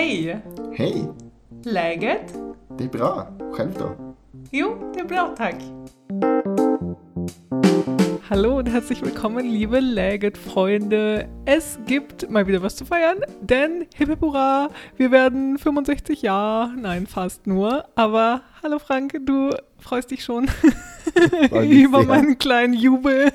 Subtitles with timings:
[0.00, 0.40] Hej!
[0.72, 1.04] Hej!
[1.64, 2.34] Läget?
[2.78, 3.26] Det är bra.
[3.52, 4.14] Själv då?
[4.50, 5.54] Jo, det är bra tack.
[8.30, 11.28] Hallo und herzlich willkommen, liebe Läget-Freunde.
[11.44, 16.72] Es gibt mal wieder was zu feiern, denn hip hip hurra, wir werden 65 Jahre.
[16.78, 17.84] Nein, fast nur.
[17.94, 20.48] Aber hallo Frank, du freust dich schon
[21.68, 22.08] über sehr.
[22.08, 23.32] meinen kleinen Jubel.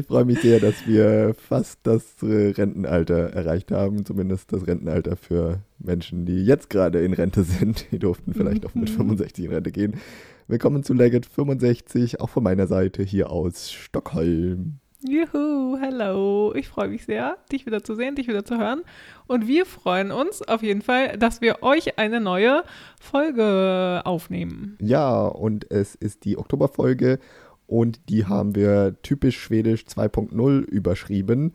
[0.00, 4.04] Ich freue mich sehr, dass wir fast das äh, Rentenalter erreicht haben.
[4.04, 7.90] Zumindest das Rentenalter für Menschen, die jetzt gerade in Rente sind.
[7.90, 8.94] Die durften vielleicht auch mit Mhm.
[8.94, 9.96] 65 in Rente gehen.
[10.46, 14.78] Willkommen zu Legit 65, auch von meiner Seite hier aus Stockholm.
[15.04, 16.52] Juhu, hello.
[16.54, 18.82] Ich freue mich sehr, dich wieder zu sehen, dich wieder zu hören.
[19.26, 22.62] Und wir freuen uns auf jeden Fall, dass wir euch eine neue
[23.00, 24.76] Folge aufnehmen.
[24.80, 27.18] Ja, und es ist die Oktoberfolge
[27.68, 31.52] und die haben wir typisch schwedisch 2.0 überschrieben.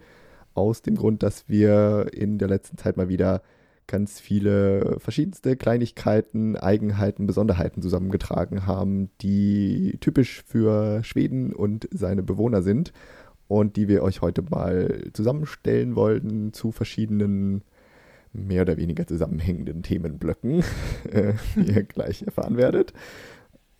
[0.54, 3.42] Aus dem Grund, dass wir in der letzten Zeit mal wieder
[3.88, 12.62] ganz viele verschiedenste Kleinigkeiten, Eigenheiten, Besonderheiten zusammengetragen haben, die typisch für Schweden und seine Bewohner
[12.62, 12.94] sind
[13.48, 17.64] und die wir euch heute mal zusammenstellen wollten zu verschiedenen
[18.34, 20.64] mehr oder weniger zusammenhängenden Themenblöcken,
[21.56, 22.94] die ihr gleich erfahren werdet.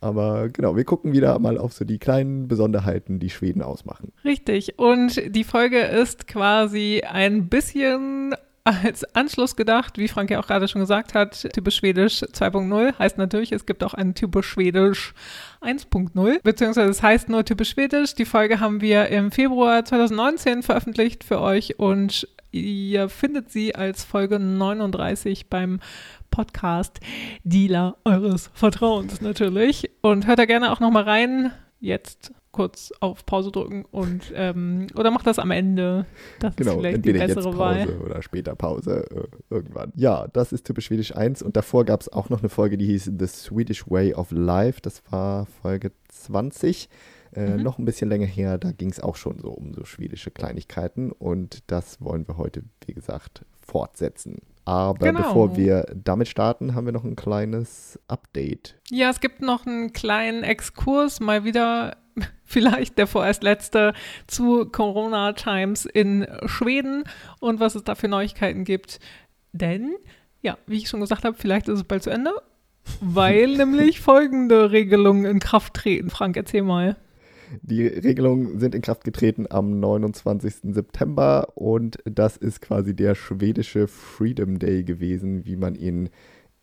[0.04, 4.12] Aber genau, wir gucken wieder mal auf so die kleinen Besonderheiten, die Schweden ausmachen.
[4.22, 4.78] Richtig.
[4.78, 10.68] Und die Folge ist quasi ein bisschen als Anschluss gedacht, wie Frank ja auch gerade
[10.68, 15.14] schon gesagt hat, typisch Schwedisch 2.0 heißt natürlich, es gibt auch ein typisch Schwedisch
[15.62, 18.14] 1.0, beziehungsweise es heißt nur typisch Schwedisch.
[18.14, 24.04] Die Folge haben wir im Februar 2019 veröffentlicht für euch und ihr findet sie als
[24.04, 25.80] Folge 39 beim
[26.30, 27.00] Podcast
[27.42, 29.90] Dealer eures Vertrauens natürlich.
[30.00, 31.52] Und hört da gerne auch nochmal rein.
[31.80, 36.06] Jetzt kurz auf Pause drücken und ähm, oder macht das am Ende.
[36.38, 37.98] Das ist Genau, vielleicht die entweder jetzt bessere Pause Wahl.
[38.04, 39.92] oder später Pause äh, irgendwann.
[39.96, 42.86] Ja, das ist typisch Schwedisch 1 und davor gab es auch noch eine Folge, die
[42.86, 44.80] hieß The Swedish Way of Life.
[44.80, 46.88] Das war Folge 20.
[47.34, 47.62] Äh, Mhm.
[47.62, 51.12] Noch ein bisschen länger her, da ging es auch schon so um so schwedische Kleinigkeiten
[51.12, 54.38] und das wollen wir heute, wie gesagt, fortsetzen.
[54.66, 55.18] Aber Genau.
[55.20, 58.76] bevor wir damit starten, haben wir noch ein kleines Update.
[58.90, 61.96] Ja, es gibt noch einen kleinen Exkurs, mal wieder
[62.44, 63.92] vielleicht der vorerst letzte
[64.26, 67.04] zu Corona Times in Schweden
[67.40, 69.00] und was es da für Neuigkeiten gibt.
[69.52, 69.94] Denn,
[70.40, 72.30] ja, wie ich schon gesagt habe, vielleicht ist es bald zu Ende,
[73.00, 76.08] weil nämlich folgende Regelungen in Kraft treten.
[76.10, 76.96] Frank, erzähl mal.
[77.62, 80.74] Die Regelungen sind in Kraft getreten am 29.
[80.74, 86.10] September und das ist quasi der schwedische Freedom Day gewesen, wie man ihn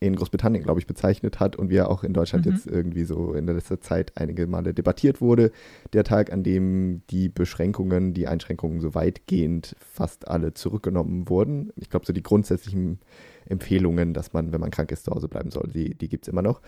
[0.02, 2.52] in Großbritannien, glaube ich, bezeichnet hat und wie er auch in Deutschland Mhm.
[2.52, 5.52] jetzt irgendwie so in der letzten Zeit einige Male debattiert wurde.
[5.94, 11.72] Der Tag, an dem die Beschränkungen, die Einschränkungen so weitgehend fast alle zurückgenommen wurden.
[11.76, 13.00] Ich glaube, so die grundsätzlichen
[13.46, 16.32] Empfehlungen, dass man, wenn man krank ist, zu Hause bleiben soll, die, die gibt es
[16.32, 16.62] immer noch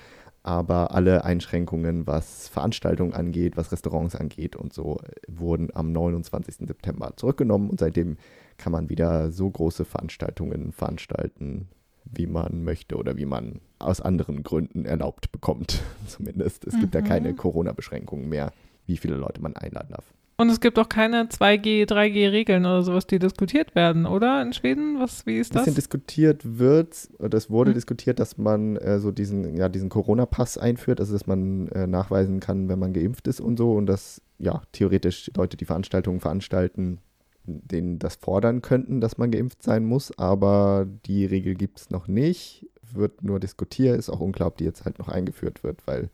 [0.43, 6.67] aber alle Einschränkungen, was Veranstaltungen angeht, was Restaurants angeht und so, wurden am 29.
[6.67, 8.17] September zurückgenommen und seitdem
[8.57, 11.69] kann man wieder so große Veranstaltungen veranstalten,
[12.05, 16.65] wie man möchte oder wie man aus anderen Gründen erlaubt bekommt, zumindest.
[16.65, 17.05] Es gibt ja Mhm.
[17.05, 18.51] keine Corona-Beschränkungen mehr,
[18.85, 20.05] wie viele Leute man einladen darf.
[20.35, 24.41] Und es gibt auch keine 2G, 3G-Regeln oder sowas, die diskutiert werden, oder?
[24.41, 24.99] In Schweden?
[24.99, 25.75] Was, wie ist Ein bisschen das?
[25.75, 27.75] diskutiert wird, oder es wurde Hm.
[27.75, 32.39] diskutiert, dass man äh, so diesen, ja, diesen Corona-Pass einführt, also dass man äh, nachweisen
[32.39, 36.97] kann, wenn man geimpft ist und so und dass ja theoretisch Leute, die Veranstaltungen veranstalten,
[37.45, 42.07] denen das fordern könnten, dass man geimpft sein muss, aber die Regel gibt es noch
[42.07, 46.09] nicht, wird nur diskutiert, ist auch unklar, ob die jetzt halt noch eingeführt wird, weil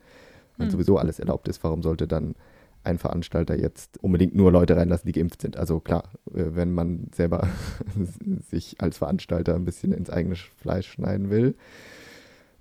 [0.59, 0.69] Hm.
[0.69, 2.35] sowieso alles erlaubt ist, warum sollte dann
[2.83, 5.57] ein Veranstalter jetzt unbedingt nur Leute reinlassen, die geimpft sind.
[5.57, 6.03] Also klar,
[6.33, 7.47] äh, wenn man selber
[8.49, 11.55] sich als Veranstalter ein bisschen ins eigene Fleisch schneiden will,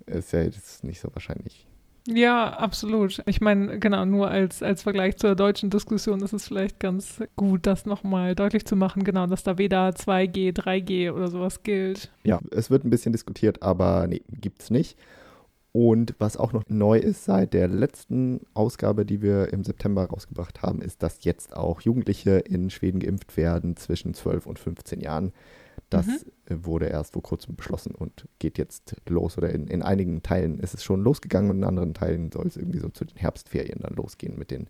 [0.05, 1.68] ist ja jetzt nicht so wahrscheinlich.
[2.07, 3.21] Ja, absolut.
[3.25, 7.67] Ich meine, genau, nur als, als Vergleich zur deutschen Diskussion ist es vielleicht ganz gut,
[7.67, 12.11] das nochmal deutlich zu machen, genau, dass da weder 2G, 3G oder sowas gilt.
[12.23, 14.97] Ja, es wird ein bisschen diskutiert, aber nee, gibt's nicht.
[15.71, 20.63] Und was auch noch neu ist seit der letzten Ausgabe, die wir im September rausgebracht
[20.63, 25.31] haben, ist, dass jetzt auch Jugendliche in Schweden geimpft werden zwischen 12 und 15 Jahren.
[25.89, 26.13] Das Mhm.
[26.45, 29.37] äh, wurde erst vor kurzem beschlossen und geht jetzt los.
[29.37, 32.57] Oder in, in einigen Teilen ist es schon losgegangen und in anderen Teilen soll es
[32.57, 34.69] irgendwie so zu den Herbstferien dann losgehen mit den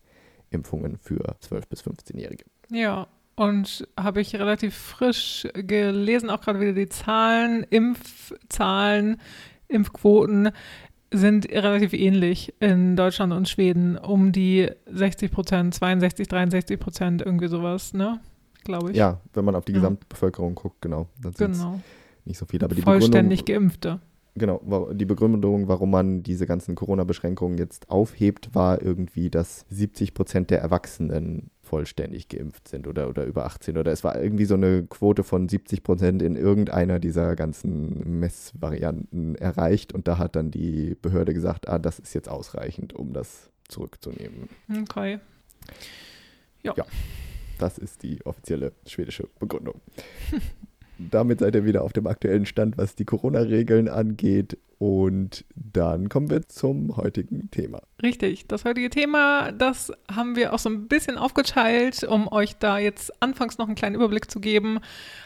[0.50, 2.45] Impfungen für 12- bis 15-Jährige.
[2.71, 9.18] Ja, und habe ich relativ frisch gelesen, auch gerade wieder die Zahlen, Impfzahlen,
[9.68, 10.51] Impfquoten
[11.12, 17.48] sind relativ ähnlich in Deutschland und Schweden, um die 60 Prozent, 62, 63 Prozent, irgendwie
[17.48, 18.19] sowas, ne?
[18.64, 18.98] Glaube ich.
[18.98, 19.80] Ja, wenn man auf die Ja.
[19.80, 21.08] Gesamtbevölkerung guckt, genau.
[21.22, 21.80] Dann Genau.
[22.26, 22.66] nicht so viele.
[22.66, 24.00] Aber die Vollständig Geimpfte.
[24.36, 30.50] Genau, die Begründung, warum man diese ganzen Corona-Beschränkungen jetzt aufhebt, war irgendwie, dass 70 Prozent
[30.50, 34.84] der Erwachsenen vollständig geimpft sind oder, oder über 18 oder es war irgendwie so eine
[34.84, 40.96] Quote von 70 Prozent in irgendeiner dieser ganzen Messvarianten erreicht und da hat dann die
[41.02, 44.48] Behörde gesagt, ah, das ist jetzt ausreichend, um das zurückzunehmen.
[44.84, 45.20] Okay.
[46.64, 46.74] Ja.
[46.78, 46.86] ja
[47.62, 49.82] das ist die offizielle schwedische Begründung.
[51.00, 54.58] damit seid ihr wieder auf dem aktuellen Stand, was die Corona-Regeln angeht.
[54.78, 57.82] Und dann kommen wir zum heutigen Thema.
[58.02, 62.78] Richtig, das heutige Thema, das haben wir auch so ein bisschen aufgeteilt, um euch da
[62.78, 64.80] jetzt anfangs noch einen kleinen Überblick zu geben.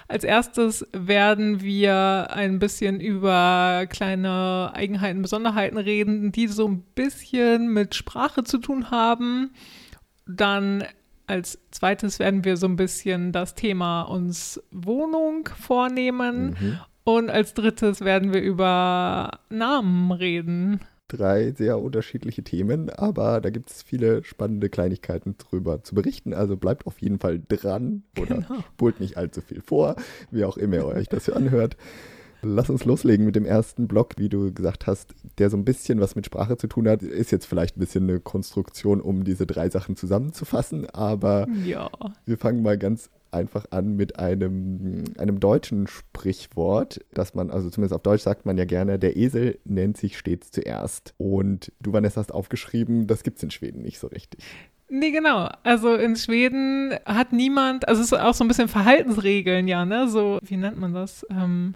[0.08, 7.68] Als erstes werden wir ein bisschen über kleine Eigenheiten, Besonderheiten reden, die so ein bisschen
[7.68, 9.52] mit Sprache zu tun haben.
[10.26, 10.84] Dann
[11.28, 16.56] als zweites werden wir so ein bisschen das Thema uns Wohnung vornehmen.
[16.60, 16.80] Mhm.
[17.06, 20.80] Und als drittes werden wir über Namen reden.
[21.10, 26.34] Drei sehr unterschiedliche Themen, aber da gibt es viele spannende Kleinigkeiten drüber zu berichten.
[26.34, 28.62] Also bleibt auf jeden Fall dran oder genau.
[28.74, 29.96] spult nicht allzu viel vor,
[30.32, 31.76] wie auch immer ihr euch das hier anhört.
[32.44, 36.00] Lass uns loslegen mit dem ersten Block, wie du gesagt hast, der so ein bisschen
[36.00, 37.04] was mit Sprache zu tun hat.
[37.04, 41.90] Ist jetzt vielleicht ein bisschen eine Konstruktion, um diese drei Sachen zusammenzufassen, aber ja.
[42.26, 47.96] wir fangen mal ganz einfach an mit einem, einem deutschen Sprichwort, dass man, also zumindest
[47.96, 51.14] auf Deutsch sagt man ja gerne, der Esel nennt sich stets zuerst.
[51.18, 54.44] Und du, Vanessa, hast aufgeschrieben, das gibt es in Schweden nicht so richtig.
[54.90, 55.50] Nee, genau.
[55.64, 60.08] Also in Schweden hat niemand, also es ist auch so ein bisschen Verhaltensregeln, ja, ne?
[60.08, 61.26] So, wie nennt man das?
[61.32, 61.74] Ähm,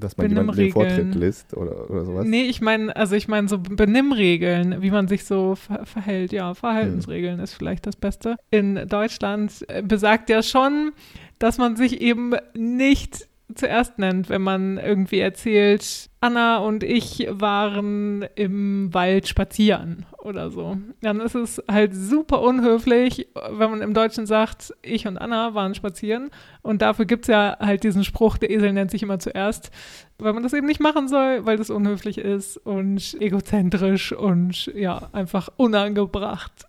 [0.00, 2.26] dass man jemanden den Vortritt lässt oder, oder sowas?
[2.26, 6.32] Nee, ich meine, also ich meine so Benimmregeln, wie man sich so ver verhält.
[6.32, 7.44] Ja, Verhaltensregeln hm.
[7.44, 8.36] ist vielleicht das Beste.
[8.50, 10.92] In Deutschland äh, besagt ja schon,
[11.38, 18.24] dass man sich eben nicht zuerst nennt, wenn man irgendwie erzählt, Anna und ich waren
[18.34, 20.76] im Wald spazieren oder so.
[21.00, 25.74] Dann ist es halt super unhöflich, wenn man im Deutschen sagt, ich und Anna waren
[25.74, 26.30] spazieren.
[26.62, 29.70] Und dafür gibt es ja halt diesen Spruch, der Esel nennt sich immer zuerst,
[30.18, 35.08] weil man das eben nicht machen soll, weil das unhöflich ist und egozentrisch und ja,
[35.12, 36.66] einfach unangebracht.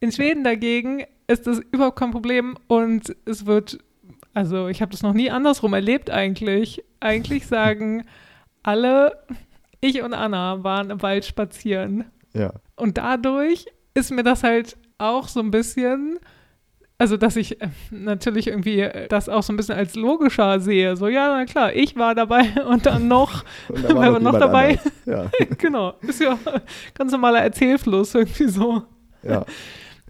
[0.00, 3.78] In Schweden dagegen ist das überhaupt kein Problem und es wird
[4.38, 6.84] also ich habe das noch nie andersrum erlebt eigentlich.
[7.00, 8.04] Eigentlich sagen
[8.62, 9.18] alle,
[9.80, 12.04] ich und Anna waren im Wald spazieren.
[12.34, 12.52] Ja.
[12.76, 16.20] Und dadurch ist mir das halt auch so ein bisschen,
[16.98, 20.94] also dass ich äh, natürlich irgendwie äh, das auch so ein bisschen als logischer sehe.
[20.94, 24.38] So, ja, na klar, ich war dabei und dann noch, und dann war noch, noch
[24.38, 24.78] dabei.
[25.04, 25.28] Ja.
[25.58, 26.38] genau, ist ja
[26.94, 28.84] ganz normaler Erzählfluss irgendwie so.
[29.24, 29.44] Ja.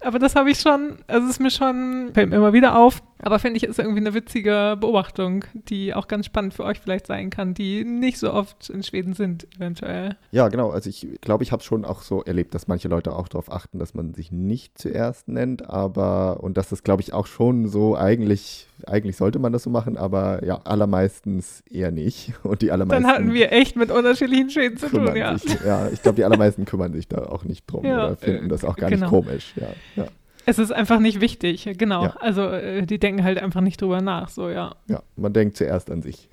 [0.03, 3.03] Aber das habe ich schon, also es ist mir schon, fällt mir immer wieder auf,
[3.21, 7.07] aber finde ich, ist irgendwie eine witzige Beobachtung, die auch ganz spannend für euch vielleicht
[7.07, 10.17] sein kann, die nicht so oft in Schweden sind, eventuell.
[10.31, 10.71] Ja, genau.
[10.71, 13.79] Also ich glaube, ich habe schon auch so erlebt, dass manche Leute auch darauf achten,
[13.79, 17.97] dass man sich nicht zuerst nennt, aber, und das ist, glaube ich, auch schon so
[17.97, 22.33] eigentlich, eigentlich sollte man das so machen, aber ja, allermeistens eher nicht.
[22.45, 23.03] Und die allermeisten.
[23.03, 25.37] Dann hatten wir echt mit unterschiedlichen Schweden zu tun, ja.
[25.37, 28.49] Sich, ja, ich glaube, die allermeisten kümmern sich da auch nicht drum ja, oder finden
[28.49, 29.07] das auch gar genau.
[29.07, 29.69] nicht komisch, ja.
[29.97, 30.09] ja.
[30.49, 32.05] Es ist einfach nicht wichtig, genau.
[32.05, 32.17] Ja.
[32.21, 34.77] Also äh, die denken halt einfach nicht drüber nach, so ja.
[34.89, 36.31] Ja, man denkt zuerst an sich.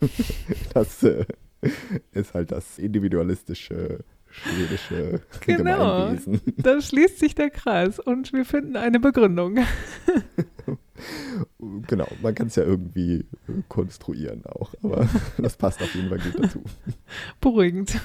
[0.74, 1.24] das äh,
[2.12, 6.40] ist halt das individualistische schwedische genau, Gemeinwesen.
[6.58, 9.60] Da schließt sich der Kreis und wir finden eine Begründung.
[11.86, 13.24] genau, man kann es ja irgendwie
[13.70, 15.08] konstruieren auch, aber
[15.38, 16.62] das passt auf jeden Fall gut dazu.
[17.40, 17.98] Beruhigend,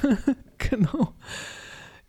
[0.58, 1.14] genau.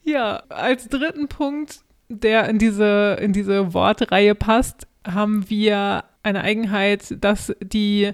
[0.04, 7.16] Ja, als dritten Punkt der in diese, in diese Wortreihe passt, haben wir eine Eigenheit,
[7.22, 8.12] dass die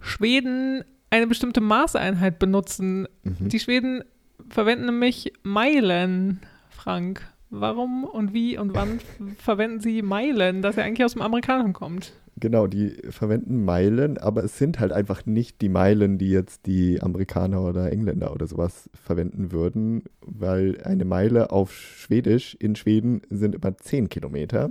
[0.00, 3.06] Schweden eine bestimmte Maßeinheit benutzen.
[3.22, 3.48] Mhm.
[3.48, 4.04] Die Schweden
[4.48, 6.40] verwenden nämlich Meilen,
[6.70, 7.26] Frank.
[7.50, 9.00] Warum und wie und wann
[9.38, 12.12] verwenden sie Meilen, das ja eigentlich aus dem Amerikanischen kommt?
[12.38, 17.00] Genau, die verwenden Meilen, aber es sind halt einfach nicht die Meilen, die jetzt die
[17.00, 23.54] Amerikaner oder Engländer oder sowas verwenden würden, weil eine Meile auf Schwedisch in Schweden sind
[23.54, 24.70] immer 10 Kilometer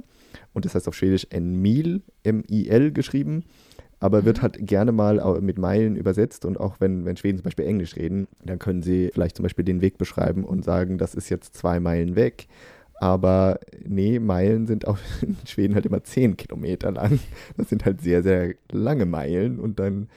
[0.53, 3.46] und das heißt auf Schwedisch ein Mil, M-I-L geschrieben,
[3.99, 4.41] aber wird mhm.
[4.41, 8.27] halt gerne mal mit Meilen übersetzt und auch wenn, wenn Schweden zum Beispiel Englisch reden,
[8.43, 11.79] dann können sie vielleicht zum Beispiel den Weg beschreiben und sagen, das ist jetzt zwei
[11.79, 12.47] Meilen weg
[12.99, 17.19] aber nee, Meilen sind auch in Schweden halt immer 10 Kilometer lang.
[17.57, 20.07] Das sind halt sehr, sehr lange Meilen und dann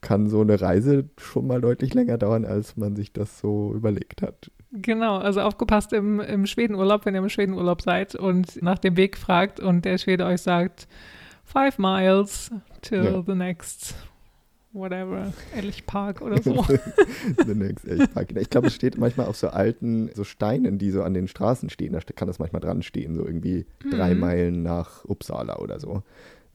[0.00, 4.20] kann so eine Reise schon mal deutlich länger dauern, als man sich das so überlegt
[4.20, 4.50] hat.
[4.70, 9.16] Genau, also aufgepasst im, im Schwedenurlaub, wenn ihr im Schwedenurlaub seid und nach dem Weg
[9.16, 10.88] fragt und der Schwede euch sagt,
[11.44, 12.50] five miles
[12.84, 13.22] till ja.
[13.26, 13.94] the next
[14.72, 16.62] whatever, Elchpark oder so.
[17.46, 18.36] The next Elchpark.
[18.36, 21.70] Ich glaube, es steht manchmal auf so alten, so Steinen, die so an den Straßen
[21.70, 21.92] stehen.
[21.92, 23.90] Da kann das manchmal dran stehen, so irgendwie mhm.
[23.90, 26.02] drei Meilen nach Uppsala oder so.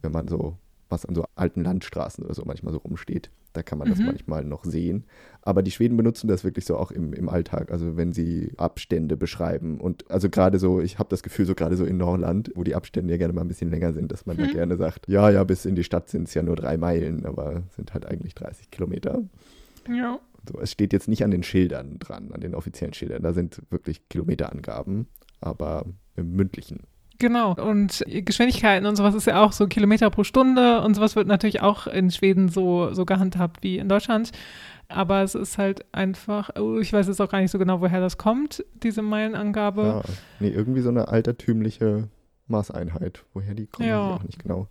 [0.02, 0.58] Wenn man so
[0.90, 3.30] was an so alten Landstraßen oder so manchmal so rumsteht.
[3.54, 3.92] Da kann man mhm.
[3.92, 5.06] das manchmal noch sehen.
[5.42, 7.72] Aber die Schweden benutzen das wirklich so auch im, im Alltag.
[7.72, 9.80] Also wenn sie Abstände beschreiben.
[9.80, 12.76] Und also gerade so, ich habe das Gefühl, so gerade so in Norland, wo die
[12.76, 14.42] Abstände ja gerne mal ein bisschen länger sind, dass man mhm.
[14.42, 17.26] da gerne sagt, ja, ja, bis in die Stadt sind es ja nur drei Meilen,
[17.26, 19.24] aber sind halt eigentlich 30 Kilometer.
[19.88, 20.20] Ja.
[20.48, 23.24] So, es steht jetzt nicht an den Schildern dran, an den offiziellen Schildern.
[23.24, 25.08] Da sind wirklich Kilometerangaben,
[25.42, 26.82] aber im mündlichen
[27.20, 27.54] Genau.
[27.54, 31.62] Und Geschwindigkeiten und sowas ist ja auch so Kilometer pro Stunde und sowas wird natürlich
[31.62, 34.32] auch in Schweden so, so gehandhabt wie in Deutschland.
[34.88, 38.00] Aber es ist halt einfach, oh, ich weiß jetzt auch gar nicht so genau, woher
[38.00, 39.84] das kommt, diese Meilenangabe.
[39.84, 40.02] Ja,
[40.40, 42.08] nee, irgendwie so eine altertümliche
[42.48, 43.24] Maßeinheit.
[43.34, 44.16] Woher die kommt, ja.
[44.16, 44.68] auch nicht genau.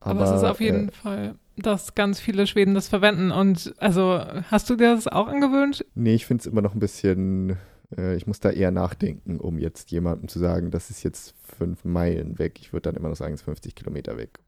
[0.00, 3.32] Aber, Aber es ist auf jeden äh, Fall, dass ganz viele Schweden das verwenden.
[3.32, 5.84] Und also, hast du dir das auch angewöhnt?
[5.94, 7.58] Nee, ich finde es immer noch ein bisschen
[7.96, 11.84] äh, ich muss da eher nachdenken, um jetzt jemandem zu sagen, das ist jetzt fünf
[11.84, 12.58] Meilen weg.
[12.60, 14.38] Ich würde dann immer noch sagen, es ist 50 Kilometer weg.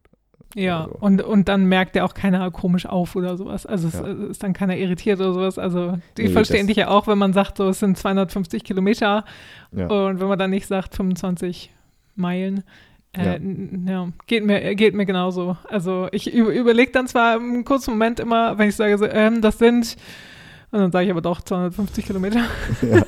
[0.55, 0.97] Ja, so.
[1.01, 3.67] und, und dann merkt ja auch keiner komisch auf oder sowas.
[3.67, 4.07] Also es ja.
[4.07, 5.59] ist dann keiner irritiert oder sowas.
[5.59, 9.25] Also die nee, verstehen dich ja auch, wenn man sagt, so es sind 250 Kilometer
[9.73, 9.87] ja.
[9.87, 11.75] und wenn man dann nicht sagt 25
[12.15, 12.65] Meilen.
[13.13, 13.93] Äh, ja.
[13.93, 14.09] ja.
[14.27, 15.57] geht mir geht mir genauso.
[15.69, 19.59] Also ich überlege dann zwar im kurzen Moment immer, wenn ich sage, so, ähm, das
[19.59, 19.97] sind,
[20.71, 22.45] und dann sage ich aber doch 250 Kilometer.
[22.83, 23.03] Ja.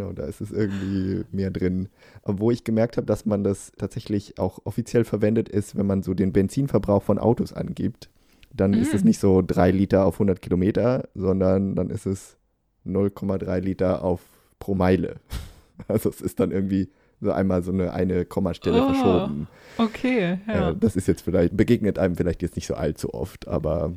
[0.00, 1.90] Genau, da ist es irgendwie mehr drin.
[2.24, 6.14] Wo ich gemerkt habe, dass man das tatsächlich auch offiziell verwendet, ist, wenn man so
[6.14, 8.08] den Benzinverbrauch von Autos angibt.
[8.50, 8.78] Dann mhm.
[8.78, 9.06] ist es mm.
[9.06, 12.38] nicht so 3 Liter auf 100 Kilometer, sondern dann ist es
[12.86, 14.22] 0,3 Liter auf
[14.58, 15.16] pro Meile.
[15.88, 16.90] Also es ist dann irgendwie
[17.22, 19.48] so einmal so eine, eine Kommastelle oh, verschoben.
[19.78, 20.70] Okay, ja.
[20.70, 23.94] Äh, das ist jetzt vielleicht, begegnet einem vielleicht jetzt nicht so allzu oft, aber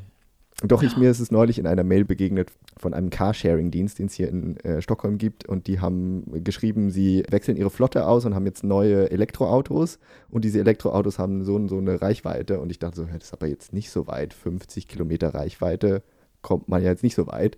[0.68, 4.14] doch, ich, mir ist es neulich in einer Mail begegnet von einem Carsharing-Dienst, den es
[4.14, 5.48] hier in äh, Stockholm gibt.
[5.48, 10.00] Und die haben geschrieben, sie wechseln ihre Flotte aus und haben jetzt neue Elektroautos.
[10.30, 12.60] Und diese Elektroautos haben so, so eine Reichweite.
[12.60, 14.34] Und ich dachte so, das ist aber jetzt nicht so weit.
[14.34, 16.02] 50 Kilometer Reichweite
[16.42, 17.58] kommt man ja jetzt nicht so weit.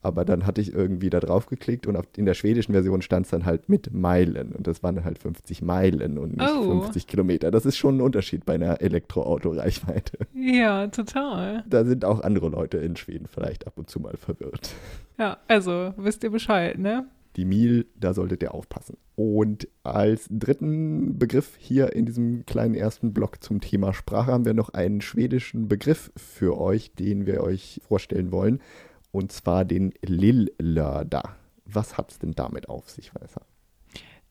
[0.00, 3.26] Aber dann hatte ich irgendwie da drauf geklickt und auf, in der schwedischen Version stand
[3.26, 4.52] es dann halt mit Meilen.
[4.52, 6.82] Und das waren dann halt 50 Meilen und nicht oh.
[6.82, 7.50] 50 Kilometer.
[7.50, 10.18] Das ist schon ein Unterschied bei einer Elektroauto-Reichweite.
[10.34, 11.64] Ja, total.
[11.68, 14.70] Da sind auch andere Leute in Schweden vielleicht ab und zu mal verwirrt.
[15.18, 17.06] Ja, also wisst ihr Bescheid, ne?
[17.36, 18.96] Die Mil, da solltet ihr aufpassen.
[19.14, 24.54] Und als dritten Begriff hier in diesem kleinen ersten Block zum Thema Sprache haben wir
[24.54, 28.60] noch einen schwedischen Begriff für euch, den wir euch vorstellen wollen
[29.12, 31.36] und zwar den Lill-Lörder.
[31.64, 33.42] Was hat es denn damit auf sich, Vanessa?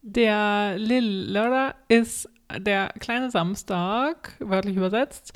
[0.01, 5.33] Der Lill-Lörder ist der kleine Samstag, wörtlich übersetzt,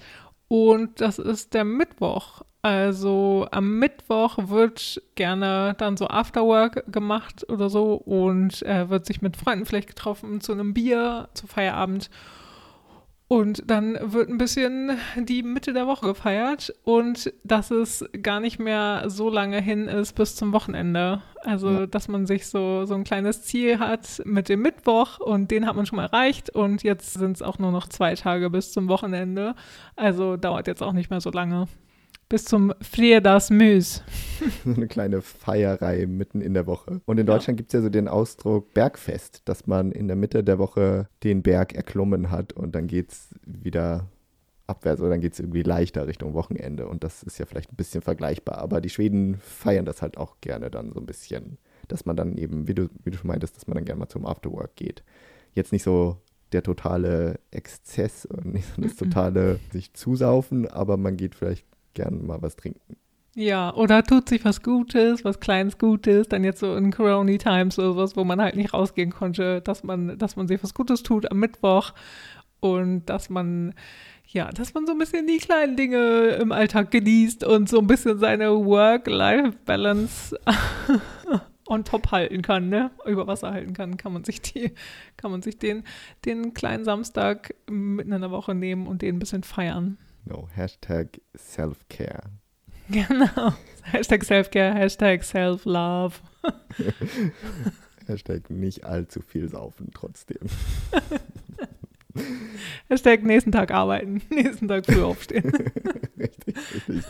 [0.47, 2.41] und das ist der Mittwoch.
[2.61, 9.21] Also am Mittwoch wird gerne dann so Afterwork gemacht oder so und äh, wird sich
[9.21, 12.09] mit Freunden vielleicht getroffen zu einem Bier, zu Feierabend.
[13.31, 18.59] Und dann wird ein bisschen die Mitte der Woche gefeiert und dass es gar nicht
[18.59, 21.21] mehr so lange hin ist bis zum Wochenende.
[21.37, 21.87] Also, ja.
[21.87, 25.77] dass man sich so, so ein kleines Ziel hat mit dem Mittwoch und den hat
[25.77, 28.89] man schon mal erreicht und jetzt sind es auch nur noch zwei Tage bis zum
[28.89, 29.55] Wochenende.
[29.95, 31.69] Also dauert jetzt auch nicht mehr so lange
[32.31, 34.03] bis zum Fredagsmüs.
[34.63, 37.01] so eine kleine Feierei mitten in der Woche.
[37.03, 37.61] Und in Deutschland ja.
[37.61, 41.43] gibt es ja so den Ausdruck Bergfest, dass man in der Mitte der Woche den
[41.43, 44.07] Berg erklommen hat und dann geht es wieder
[44.65, 46.87] abwärts oder dann geht es irgendwie leichter Richtung Wochenende.
[46.87, 48.59] Und das ist ja vielleicht ein bisschen vergleichbar.
[48.59, 51.57] Aber die Schweden feiern das halt auch gerne dann so ein bisschen,
[51.89, 54.07] dass man dann eben, wie du, wie du schon meintest, dass man dann gerne mal
[54.07, 55.03] zum Afterwork geht.
[55.53, 56.15] Jetzt nicht so
[56.53, 62.25] der totale Exzess und nicht so das totale sich zusaufen, aber man geht vielleicht gern
[62.25, 62.97] mal was trinken.
[63.33, 67.79] Ja, oder tut sich was Gutes, was Kleines Gutes, dann jetzt so in Corona Times
[67.79, 71.01] oder sowas, wo man halt nicht rausgehen konnte, dass man, dass man sich was Gutes
[71.01, 71.93] tut am Mittwoch
[72.59, 73.73] und dass man,
[74.27, 77.87] ja, dass man so ein bisschen die kleinen Dinge im Alltag genießt und so ein
[77.87, 80.37] bisschen seine Work-Life-Balance
[81.67, 82.91] on top halten kann, ne?
[83.05, 84.73] Über Wasser halten kann, kann man sich die,
[85.15, 85.85] kann man sich den,
[86.25, 89.97] den kleinen Samstag mitten in der Woche nehmen und den ein bisschen feiern.
[90.25, 92.23] No, Hashtag Self-Care.
[92.89, 93.53] Genau.
[93.83, 96.15] Hashtag Self-Care, Hashtag Self-Love.
[98.07, 100.39] Hashtag nicht allzu viel saufen trotzdem.
[102.89, 105.49] Hashtag nächsten Tag arbeiten, nächsten Tag früh aufstehen.
[106.19, 107.03] richtig, richtig.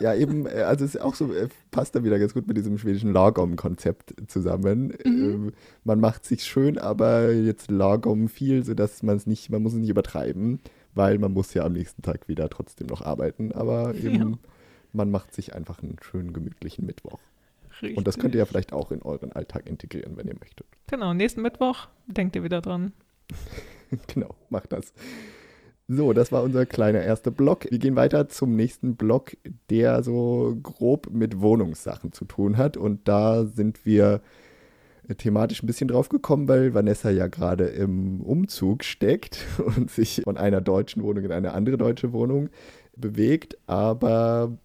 [0.00, 2.56] Ja, eben, äh, also es ist auch so, äh, passt da wieder ganz gut mit
[2.56, 4.94] diesem schwedischen Lagom-Konzept zusammen.
[5.04, 5.22] Mhm.
[5.22, 5.52] Ähm,
[5.84, 9.78] man macht sich schön, aber jetzt Lagom viel, sodass man es nicht, man muss es
[9.78, 10.60] nicht übertreiben
[10.98, 14.38] weil man muss ja am nächsten Tag wieder trotzdem noch arbeiten, aber eben ja.
[14.92, 17.20] man macht sich einfach einen schönen gemütlichen Mittwoch.
[17.80, 17.96] Richtig.
[17.96, 20.66] Und das könnt ihr ja vielleicht auch in euren Alltag integrieren, wenn ihr möchtet.
[20.88, 22.92] Genau, nächsten Mittwoch denkt ihr wieder dran.
[24.08, 24.92] genau, macht das.
[25.86, 27.70] So, das war unser kleiner erster Block.
[27.70, 29.36] Wir gehen weiter zum nächsten Block,
[29.70, 32.76] der so grob mit Wohnungssachen zu tun hat.
[32.76, 34.20] Und da sind wir
[35.16, 39.44] thematisch ein bisschen drauf gekommen, weil Vanessa ja gerade im Umzug steckt
[39.76, 42.50] und sich von einer deutschen Wohnung in eine andere deutsche Wohnung
[42.96, 43.56] bewegt.
[43.66, 44.58] Aber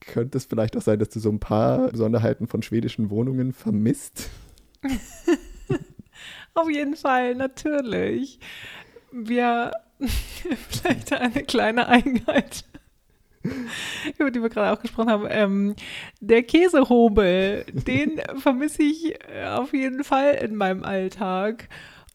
[0.00, 4.30] könnte es vielleicht auch sein, dass du so ein paar Besonderheiten von schwedischen Wohnungen vermisst?
[6.54, 8.40] Auf jeden Fall, natürlich.
[9.12, 9.72] Wir
[10.68, 12.64] vielleicht eine kleine Eigenheit,
[14.18, 15.26] über die wir gerade auch gesprochen haben.
[15.28, 15.74] Ähm,
[16.20, 21.68] der Käsehobel, den vermisse ich äh, auf jeden Fall in meinem Alltag.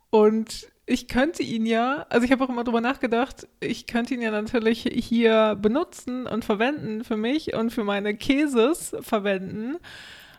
[0.10, 4.22] Und ich könnte ihn ja, also ich habe auch immer drüber nachgedacht, ich könnte ihn
[4.22, 9.78] ja natürlich hier benutzen und verwenden für mich und für meine Käses verwenden.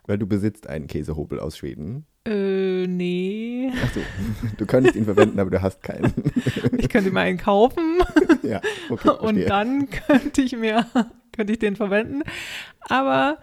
[0.06, 2.06] Weil du besitzt einen Käsehobel aus Schweden.
[2.26, 3.70] Äh, nee.
[3.82, 4.00] Achso,
[4.56, 6.12] du könntest ihn verwenden, aber du hast keinen.
[6.78, 7.98] ich könnte mir einen kaufen.
[8.42, 9.10] ja, okay.
[9.20, 10.86] Und dann könnte ich mir,
[11.32, 12.22] könnte ich den verwenden.
[12.80, 13.38] Aber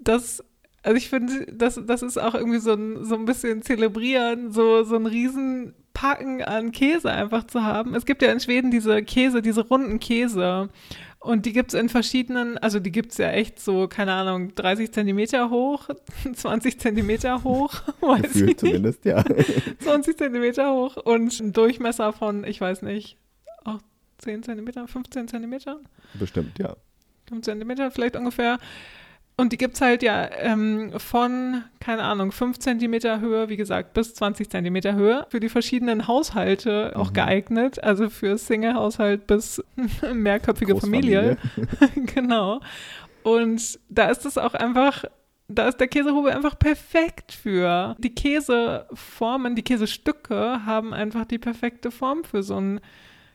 [0.00, 0.44] das,
[0.84, 4.84] also ich finde, das, das ist auch irgendwie so ein, so ein bisschen zelebrieren, so,
[4.84, 7.96] so ein Riesenpacken an Käse einfach zu haben.
[7.96, 10.68] Es gibt ja in Schweden diese Käse, diese runden Käse.
[11.24, 14.54] Und die gibt es in verschiedenen, also die gibt es ja echt so, keine Ahnung,
[14.56, 15.88] 30 Zentimeter hoch,
[16.34, 17.72] 20 Zentimeter hoch.
[18.22, 19.24] Gefühlt zumindest, ja.
[19.80, 23.16] 20 Zentimeter hoch und ein Durchmesser von, ich weiß nicht,
[23.64, 23.80] auch
[24.18, 25.80] 10 Zentimeter, 15 Zentimeter?
[26.12, 26.76] Bestimmt, ja.
[27.30, 28.58] 5 Zentimeter vielleicht ungefähr.
[29.36, 33.92] Und die gibt es halt ja ähm, von, keine Ahnung, 5 cm Höhe, wie gesagt,
[33.92, 35.26] bis 20 cm Höhe.
[35.28, 37.14] Für die verschiedenen Haushalte auch mhm.
[37.14, 37.82] geeignet.
[37.82, 39.62] Also für Single-Haushalt bis
[40.12, 41.36] mehrköpfige Familie.
[42.14, 42.60] genau.
[43.24, 45.04] Und da ist es auch einfach,
[45.48, 47.96] da ist der Käsehobel einfach perfekt für.
[47.98, 52.80] Die Käseformen, die Käsestücke haben einfach die perfekte Form für so einen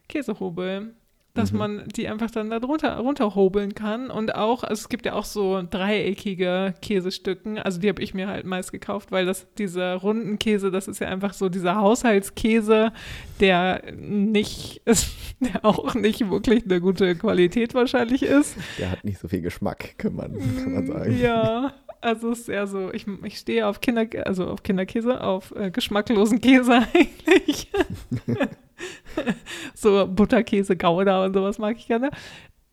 [0.07, 0.95] Käsehobel
[1.39, 1.57] dass mhm.
[1.59, 4.11] man die einfach dann da drunter runterhobeln kann.
[4.11, 8.27] Und auch, also es gibt ja auch so dreieckige Käsestücken, also die habe ich mir
[8.27, 12.91] halt meist gekauft, weil das dieser runden Käse, das ist ja einfach so dieser Haushaltskäse,
[13.39, 14.81] der nicht,
[15.39, 18.55] der auch nicht wirklich eine gute Qualität wahrscheinlich ist.
[18.77, 21.17] Der hat nicht so viel Geschmack, kann man, kann man sagen.
[21.19, 25.53] Ja, also es ist eher so, ich, ich stehe auf Kinder, also auf Kinderkäse, auf
[25.55, 27.69] äh, geschmacklosen Käse eigentlich.
[29.73, 32.11] so Butterkäse, Gouda und sowas mag ich gerne.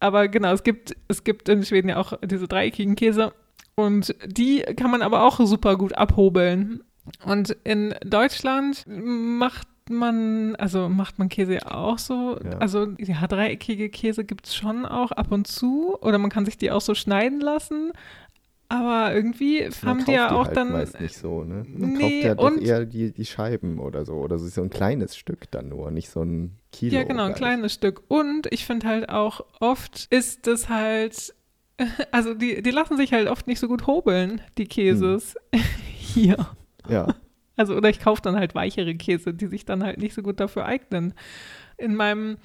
[0.00, 3.32] Aber genau, es gibt, es gibt in Schweden ja auch diese dreieckigen Käse
[3.76, 6.82] und die kann man aber auch super gut abhobeln.
[7.24, 12.58] Und in Deutschland macht man, also macht man Käse auch so, ja.
[12.58, 16.58] also ja, dreieckige Käse gibt es schon auch ab und zu oder man kann sich
[16.58, 17.92] die auch so schneiden lassen,
[18.68, 20.72] aber irgendwie haben die ja auch halt dann.
[20.72, 21.64] Meist nicht so, ne?
[21.68, 24.14] Man nee, kauft ja doch eher die, die Scheiben oder so.
[24.14, 26.96] Oder so ein kleines Stück dann nur, nicht so ein Kilo.
[26.96, 28.02] Ja, genau, ein kleines Stück.
[28.08, 31.34] Und ich finde halt auch oft ist es halt.
[32.10, 35.34] Also die, die lassen sich halt oft nicht so gut hobeln, die Käses.
[35.54, 35.62] Hm.
[35.94, 36.36] Hier.
[36.88, 37.14] Ja.
[37.56, 40.40] Also, oder ich kaufe dann halt weichere Käse, die sich dann halt nicht so gut
[40.40, 41.12] dafür eignen.
[41.76, 42.38] In meinem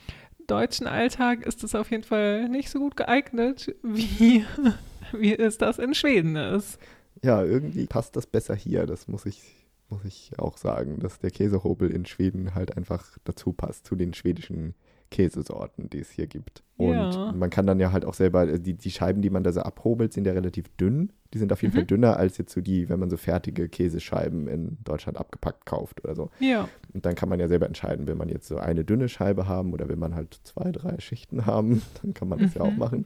[0.47, 4.45] deutschen Alltag ist es auf jeden Fall nicht so gut geeignet wie
[5.17, 6.79] wie es das in Schweden ist.
[7.23, 9.41] Ja, irgendwie passt das besser hier, das muss ich,
[9.89, 14.13] muss ich auch sagen, dass der Käsehobel in Schweden halt einfach dazu passt, zu den
[14.13, 14.73] schwedischen
[15.11, 16.63] Käsesorten, die es hier gibt.
[16.77, 17.31] Und ja.
[17.33, 19.61] man kann dann ja halt auch selber, äh, die, die Scheiben, die man da so
[19.61, 21.11] abhobelt, sind ja relativ dünn.
[21.33, 21.79] Die sind auf jeden mhm.
[21.79, 26.03] Fall dünner als jetzt so die, wenn man so fertige Käsescheiben in Deutschland abgepackt kauft
[26.03, 26.31] oder so.
[26.39, 26.67] Ja.
[26.93, 29.73] Und dann kann man ja selber entscheiden, will man jetzt so eine dünne Scheibe haben
[29.73, 32.61] oder will man halt zwei, drei Schichten haben, dann kann man das mhm.
[32.61, 32.79] ja auch mhm.
[32.79, 33.05] machen.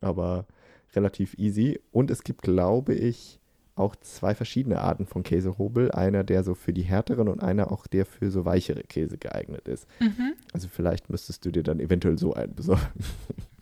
[0.00, 0.46] Aber
[0.96, 1.80] relativ easy.
[1.92, 3.40] Und es gibt, glaube ich,
[3.76, 5.90] auch zwei verschiedene Arten von Käsehobel.
[5.90, 9.66] Einer, der so für die härteren und einer auch der für so weichere Käse geeignet
[9.68, 9.86] ist.
[10.00, 10.34] Mhm.
[10.52, 12.82] Also vielleicht müsstest du dir dann eventuell so einen besorgen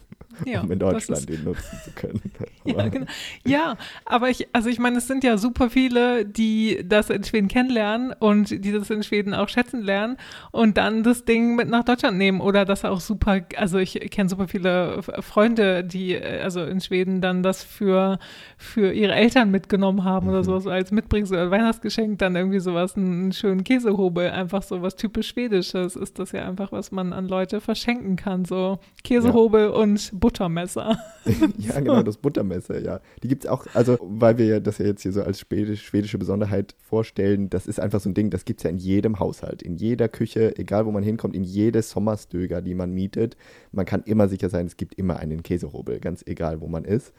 [0.44, 2.20] ja, um in Deutschland den nutzen zu können.
[2.64, 3.06] ja, genau.
[3.44, 7.48] ja, aber ich, also ich meine, es sind ja super viele, die das in Schweden
[7.48, 10.16] kennenlernen und die das in Schweden auch schätzen lernen
[10.50, 14.28] und dann das Ding mit nach Deutschland nehmen oder das auch super, also ich kenne
[14.28, 18.18] super viele Freunde, die also in Schweden dann das für,
[18.56, 20.32] für ihre Eltern mitgenommen haben mhm.
[20.32, 24.96] oder sowas als Mitbringsel oder Weihnachtsgeschenk, dann irgendwie sowas, einen schönen Käsehobel, einfach so was
[24.96, 29.70] typisch Schwedisches ist das ja einfach, was man an Leute verschenken kann, so Käsehobel ja.
[29.70, 30.98] und Buttermesser.
[31.58, 33.00] ja, genau, das Buttermesser, ja.
[33.24, 36.16] Die gibt es auch, also weil wir das ja jetzt hier so als schwedisch, schwedische
[36.16, 39.62] Besonderheit vorstellen, das ist einfach so ein Ding, das gibt es ja in jedem Haushalt,
[39.62, 43.36] in jeder Küche, egal wo man hinkommt, in jede Sommerstöger, die man mietet.
[43.72, 47.12] Man kann immer sicher sein, es gibt immer einen Käsehobel, ganz egal wo man ist.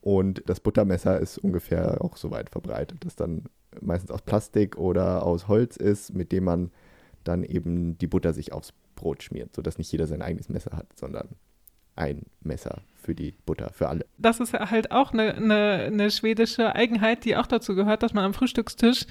[0.00, 3.44] Und das Buttermesser ist ungefähr auch so weit verbreitet, das dann
[3.80, 6.72] meistens aus Plastik oder aus Holz ist, mit dem man
[7.22, 10.86] dann eben die Butter sich aufs Brot schmiert, sodass nicht jeder sein eigenes Messer hat,
[10.96, 11.28] sondern
[12.00, 14.06] ein Messer für die Butter, für alle.
[14.18, 18.24] Das ist halt auch eine, eine, eine, schwedische Eigenheit, die auch dazu gehört, dass man
[18.24, 19.06] am Frühstückstisch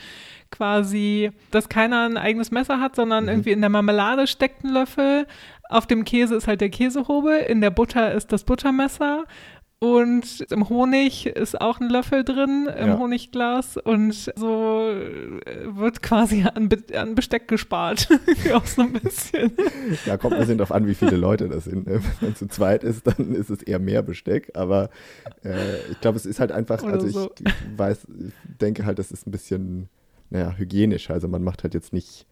[0.52, 3.30] quasi, dass keiner ein eigenes Messer hat, sondern mhm.
[3.30, 5.28] irgendwie in der Marmelade steckt ein Löffel.
[5.70, 9.26] Auf dem Käse ist halt der Käsehobel, in der Butter ist das Buttermesser
[9.82, 13.00] und im Honig ist auch ein Löffel drin, im ja.
[13.00, 13.78] Honigglas.
[13.78, 18.10] Und so äh, wird quasi an, Be an Besteck gespart.
[18.54, 19.54] auch so ein bisschen.
[20.06, 21.88] Ja, kommt ein bisschen darauf an, wie viele Leute das sind.
[21.88, 22.02] Ne?
[22.20, 24.52] Wenn man zu zweit ist, dann ist es eher mehr Besteck.
[24.54, 24.90] Aber
[25.46, 27.32] äh, ich glaube, es ist halt einfach, Oder also ich, so.
[27.78, 29.88] weiß, ich denke halt, das ist ein bisschen,
[30.30, 31.10] naja, hygienisch.
[31.10, 32.26] Also man macht halt jetzt nicht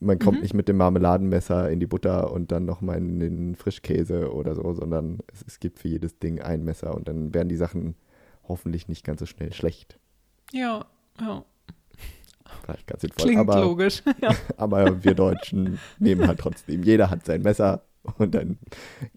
[0.00, 0.42] man kommt mhm.
[0.42, 4.72] nicht mit dem Marmeladenmesser in die Butter und dann nochmal in den Frischkäse oder so,
[4.72, 7.94] sondern es, es, gibt für jedes Ding ein Messer und dann werden die Sachen
[8.48, 9.98] hoffentlich nicht ganz so schnell schlecht.
[10.52, 10.86] Ja,
[11.20, 11.44] ja.
[12.64, 13.26] Vielleicht ganz sinnvoll.
[13.26, 14.02] Klingt aber, logisch.
[14.22, 14.34] Ja.
[14.56, 17.82] aber wir Deutschen nehmen halt trotzdem, jeder hat sein Messer
[18.18, 18.58] und dann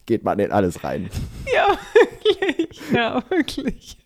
[0.05, 1.09] geht man in alles rein.
[1.53, 2.81] Ja, wirklich.
[2.93, 3.97] Ja, wirklich.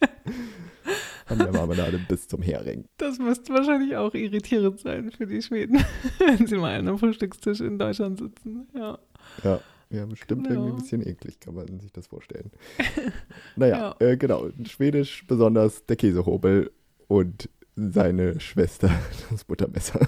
[1.26, 2.86] Von der Marmelade bis zum Hering.
[2.98, 5.84] Das müsste wahrscheinlich auch irritierend sein für die Schweden,
[6.20, 8.68] wenn sie mal an einem Frühstückstisch in Deutschland sitzen.
[8.74, 9.00] Ja.
[9.44, 9.62] Ja.
[9.90, 10.66] Ja, bestimmt genau.
[10.66, 12.52] irgendwie ein bisschen eklig, kann man sich das vorstellen.
[13.56, 14.06] naja, ja.
[14.06, 14.50] äh, genau.
[14.66, 16.72] Schwedisch besonders der Käsehobel
[17.08, 18.90] und seine Schwester,
[19.30, 20.02] das Buttermesser.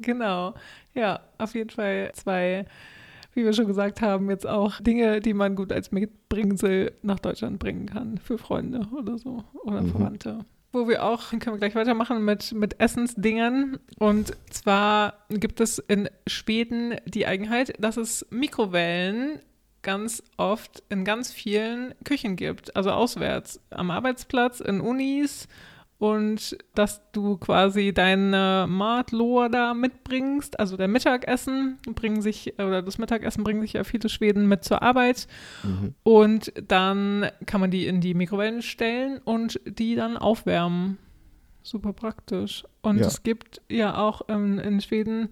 [0.00, 0.54] genau.
[0.94, 2.64] Ja, auf jeden Fall zwei
[3.36, 7.58] wie wir schon gesagt haben, jetzt auch Dinge, die man gut als Mitbringsel nach Deutschland
[7.58, 9.90] bringen kann für Freunde oder so oder mhm.
[9.90, 10.38] Verwandte.
[10.72, 13.78] Wo wir auch, können wir gleich weitermachen mit, mit Essensdingen.
[13.98, 19.40] Und zwar gibt es in Schweden die Eigenheit, dass es Mikrowellen
[19.82, 22.74] ganz oft in ganz vielen Küchen gibt.
[22.74, 25.46] Also auswärts am Arbeitsplatz, in Unis
[25.98, 32.98] und dass du quasi deine Matloa da mitbringst, also der Mittagessen bringen sich, oder das
[32.98, 35.26] Mittagessen bringen sich ja viele Schweden mit zur Arbeit
[35.62, 35.94] mhm.
[36.02, 40.98] und dann kann man die in die Mikrowellen stellen und die dann aufwärmen.
[41.62, 42.64] Super praktisch.
[42.82, 43.06] Und ja.
[43.06, 45.30] es gibt ja auch ähm, in Schweden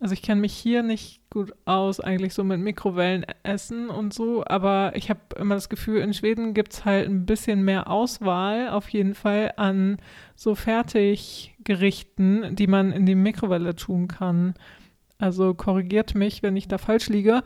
[0.00, 4.92] also ich kenne mich hier nicht gut aus, eigentlich so mit Mikrowellenessen und so, aber
[4.94, 8.88] ich habe immer das Gefühl, in Schweden gibt es halt ein bisschen mehr Auswahl auf
[8.90, 9.98] jeden Fall an
[10.36, 14.54] so Fertiggerichten, die man in die Mikrowelle tun kann.
[15.18, 17.42] Also korrigiert mich, wenn ich da falsch liege.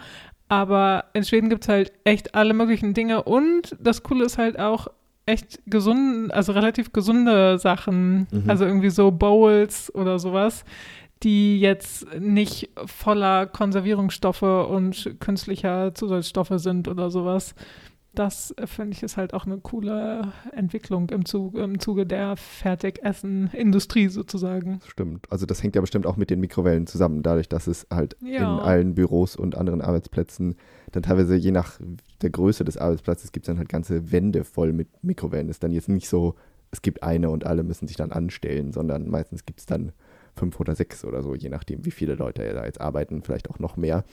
[0.49, 4.59] Aber in Schweden gibt es halt echt alle möglichen Dinge und das Coole ist halt
[4.59, 4.89] auch,
[5.27, 8.49] echt gesund, also relativ gesunde Sachen, mhm.
[8.49, 10.65] also irgendwie so Bowls oder sowas,
[11.23, 17.55] die jetzt nicht voller Konservierungsstoffe und künstlicher Zusatzstoffe sind oder sowas.
[18.15, 24.09] Das finde ich ist halt auch eine coole Entwicklung im, Zuge, im Zuge der Fertigessen-Industrie
[24.09, 24.81] sozusagen.
[24.87, 25.27] Stimmt.
[25.31, 28.41] Also das hängt ja bestimmt auch mit den Mikrowellen zusammen, dadurch, dass es halt ja.
[28.41, 30.57] in allen Büros und anderen Arbeitsplätzen
[30.91, 31.81] dann teilweise je nach
[32.21, 35.49] der Größe des Arbeitsplatzes gibt es dann halt ganze Wände voll mit Mikrowellen.
[35.49, 36.35] Ist dann jetzt nicht so,
[36.71, 39.93] es gibt eine und alle müssen sich dann anstellen, sondern meistens gibt es dann
[40.37, 43.59] fünf oder sechs oder so, je nachdem, wie viele Leute da jetzt arbeiten, vielleicht auch
[43.59, 44.05] noch mehr,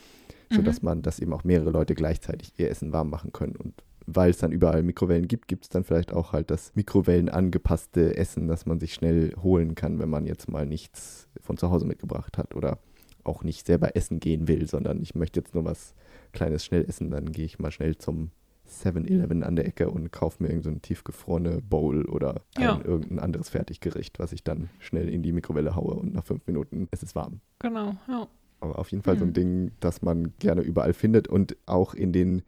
[0.50, 0.86] sodass mhm.
[0.86, 3.56] man, dass eben auch mehrere Leute gleichzeitig ihr Essen warm machen können.
[3.56, 7.28] Und weil es dann überall Mikrowellen gibt, gibt es dann vielleicht auch halt das Mikrowellen
[7.28, 11.70] angepasste Essen, das man sich schnell holen kann, wenn man jetzt mal nichts von zu
[11.70, 12.78] Hause mitgebracht hat oder
[13.24, 15.94] auch nicht selber essen gehen will, sondern ich möchte jetzt nur was
[16.32, 18.30] Kleines schnell essen, dann gehe ich mal schnell zum
[18.70, 22.80] 7-Eleven an der Ecke und kaufe mir irgendeine so tiefgefrorene Bowl oder ja.
[22.82, 26.88] irgendein anderes Fertiggericht, was ich dann schnell in die Mikrowelle haue und nach fünf Minuten
[26.90, 27.40] ist es warm.
[27.58, 28.28] Genau, ja.
[28.60, 29.18] Aber auf jeden Fall mhm.
[29.18, 29.34] so ein mhm.
[29.34, 32.42] Ding, das man gerne überall findet und auch in den,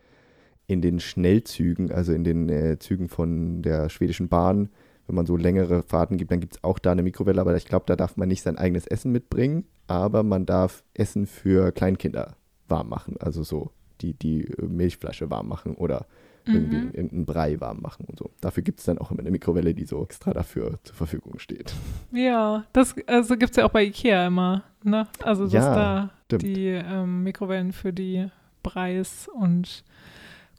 [0.66, 4.68] in den Schnellzügen, also in den äh, Zügen von der schwedischen Bahn,
[5.06, 7.66] wenn man so längere Fahrten gibt, dann gibt es auch da eine Mikrowelle, aber ich
[7.66, 12.36] glaube, da darf man nicht sein eigenes Essen mitbringen, aber man darf Essen für Kleinkinder
[12.68, 16.06] warm machen, also so die, die Milchflasche warm machen oder
[16.44, 16.90] irgendwie mhm.
[16.92, 18.30] irgendeinen Brei warm machen und so.
[18.40, 21.72] Dafür gibt es dann auch immer eine Mikrowelle, die so extra dafür zur Verfügung steht.
[22.10, 25.06] Ja, das also gibt es ja auch bei Ikea immer, ne?
[25.22, 26.42] Also dass ja, da stimmt.
[26.42, 28.28] die ähm, Mikrowellen für die
[28.62, 29.84] Breis und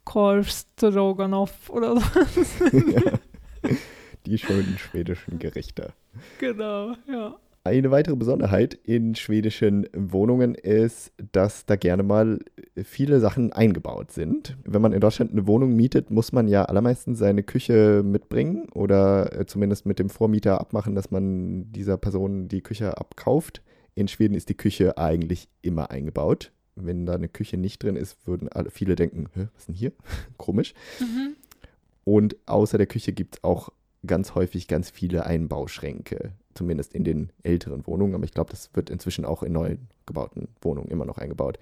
[0.05, 2.01] Korvstroganoff oder so.
[2.71, 3.01] ja.
[4.25, 5.91] Die schönen schwedischen Gerichte.
[6.39, 7.35] Genau, ja.
[7.65, 12.39] Eine weitere Besonderheit in schwedischen Wohnungen ist, dass da gerne mal
[12.83, 14.57] viele Sachen eingebaut sind.
[14.65, 19.39] Wenn man in Deutschland eine Wohnung mietet, muss man ja allermeistens seine Küche mitbringen oder
[19.39, 23.61] äh, zumindest mit dem Vormieter abmachen, dass man dieser Person die Küche abkauft.
[23.95, 26.51] In Schweden ist die Küche eigentlich immer eingebaut.
[26.75, 29.93] Wenn da eine Küche nicht drin ist, würden alle, viele denken, was ist denn hier?
[30.37, 30.73] Komisch.
[30.99, 31.37] Mhm.
[32.03, 33.69] Und außer der Küche gibt es auch
[34.05, 38.89] ganz häufig ganz viele Einbauschränke, zumindest in den älteren Wohnungen, aber ich glaube, das wird
[38.89, 41.57] inzwischen auch in neu gebauten Wohnungen immer noch eingebaut.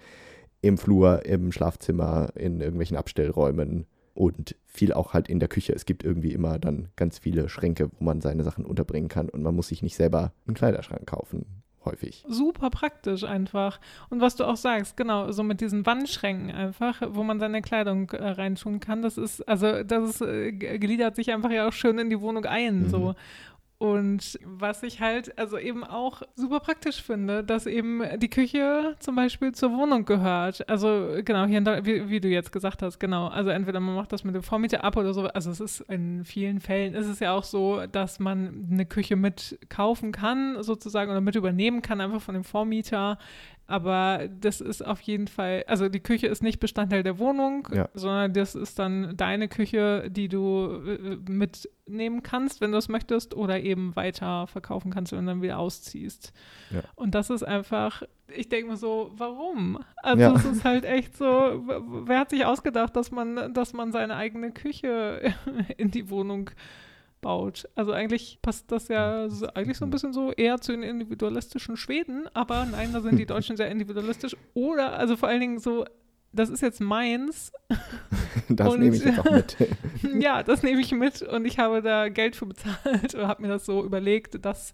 [0.61, 5.73] Im Flur, im Schlafzimmer, in irgendwelchen Abstellräumen und viel auch halt in der Küche.
[5.73, 9.41] Es gibt irgendwie immer dann ganz viele Schränke, wo man seine Sachen unterbringen kann und
[9.41, 12.23] man muss sich nicht selber einen Kleiderschrank kaufen häufig.
[12.27, 13.79] Super praktisch einfach.
[14.09, 18.09] Und was du auch sagst, genau, so mit diesen Wandschränken einfach, wo man seine Kleidung
[18.11, 21.97] äh, reintun kann, das ist, also das ist, äh, gliedert sich einfach ja auch schön
[21.99, 22.89] in die Wohnung ein, mhm.
[22.89, 23.15] so.
[23.81, 29.15] Und was ich halt also eben auch super praktisch finde, dass eben die Küche zum
[29.15, 30.69] Beispiel zur Wohnung gehört.
[30.69, 33.29] Also genau, hier wie, wie, du jetzt gesagt hast, genau.
[33.29, 35.23] Also entweder man macht das mit dem Vormieter ab oder so.
[35.23, 39.15] Also es ist in vielen Fällen ist es ja auch so, dass man eine Küche
[39.15, 43.17] mit kaufen kann sozusagen oder mit übernehmen kann, einfach von dem Vormieter.
[43.71, 47.87] Aber das ist auf jeden Fall, also die Küche ist nicht Bestandteil der Wohnung, ja.
[47.93, 53.33] sondern das ist dann deine Küche, die du äh, mitnehmen kannst, wenn du es möchtest,
[53.33, 56.33] oder eben weiter verkaufen kannst, wenn du dann wieder ausziehst.
[56.69, 56.81] Ja.
[56.95, 59.79] Und das ist einfach, ich denke mir so, warum?
[59.95, 60.35] Also ja.
[60.35, 64.51] es ist halt echt so, wer hat sich ausgedacht, dass man, dass man seine eigene
[64.51, 65.33] Küche
[65.77, 66.49] in die Wohnung
[67.21, 67.67] baut.
[67.75, 71.77] Also eigentlich passt das ja so, eigentlich so ein bisschen so eher zu den individualistischen
[71.77, 74.35] Schweden, aber nein, da sind die Deutschen sehr individualistisch.
[74.53, 75.85] Oder, also vor allen Dingen so,
[76.33, 77.51] das ist jetzt meins.
[78.47, 79.57] Das nehme ich jetzt auch mit.
[80.19, 83.47] ja, das nehme ich mit und ich habe da Geld für bezahlt und habe mir
[83.47, 84.73] das so überlegt, dass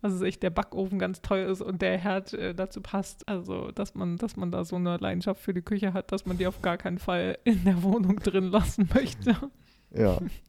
[0.00, 3.28] was weiß ich, der Backofen ganz teuer ist und der Herd äh, dazu passt.
[3.28, 6.38] Also, dass man, dass man da so eine Leidenschaft für die Küche hat, dass man
[6.38, 9.36] die auf gar keinen Fall in der Wohnung drin lassen möchte.
[9.90, 10.18] Ja,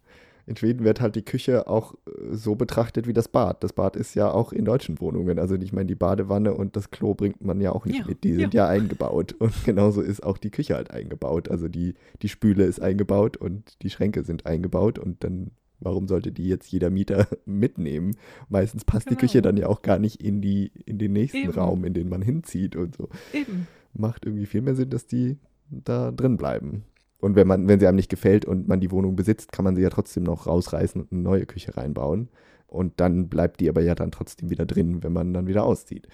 [0.48, 3.64] in Schweden wird halt die Küche auch äh, so betrachtet wie das Bad.
[3.64, 5.40] Das Bad ist ja auch in deutschen Wohnungen.
[5.40, 8.24] Also ich meine, die Badewanne und das Klo bringt man ja auch nicht ja, mit.
[8.24, 8.64] Die sind ja.
[8.64, 9.36] ja eingebaut.
[9.38, 11.50] Und genauso ist auch die Küche halt eingebaut.
[11.50, 14.98] Also die, die Spüle ist eingebaut und die Schränke sind eingebaut.
[14.98, 18.16] Und dann, warum sollte die jetzt jeder Mieter mitnehmen?
[18.48, 19.20] Meistens passt genau.
[19.20, 21.52] die Küche dann ja auch gar nicht in, die, in den nächsten Eben.
[21.52, 23.10] Raum, in den man hinzieht und so.
[23.34, 23.68] Eben.
[23.94, 26.86] Macht irgendwie viel mehr Sinn, dass die da drin bleiben.
[27.20, 29.76] Und wenn man, wenn sie einem nicht gefällt und man die Wohnung besitzt, kann man
[29.76, 32.30] sie ja trotzdem noch rausreißen und eine neue Küche reinbauen.
[32.68, 36.08] Und dann bleibt die aber ja dann trotzdem wieder drin, wenn man dann wieder auszieht.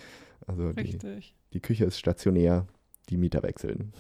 [0.48, 0.98] Also die,
[1.54, 2.68] die, Küche ist stationär,
[3.10, 3.94] die Mieter wechseln.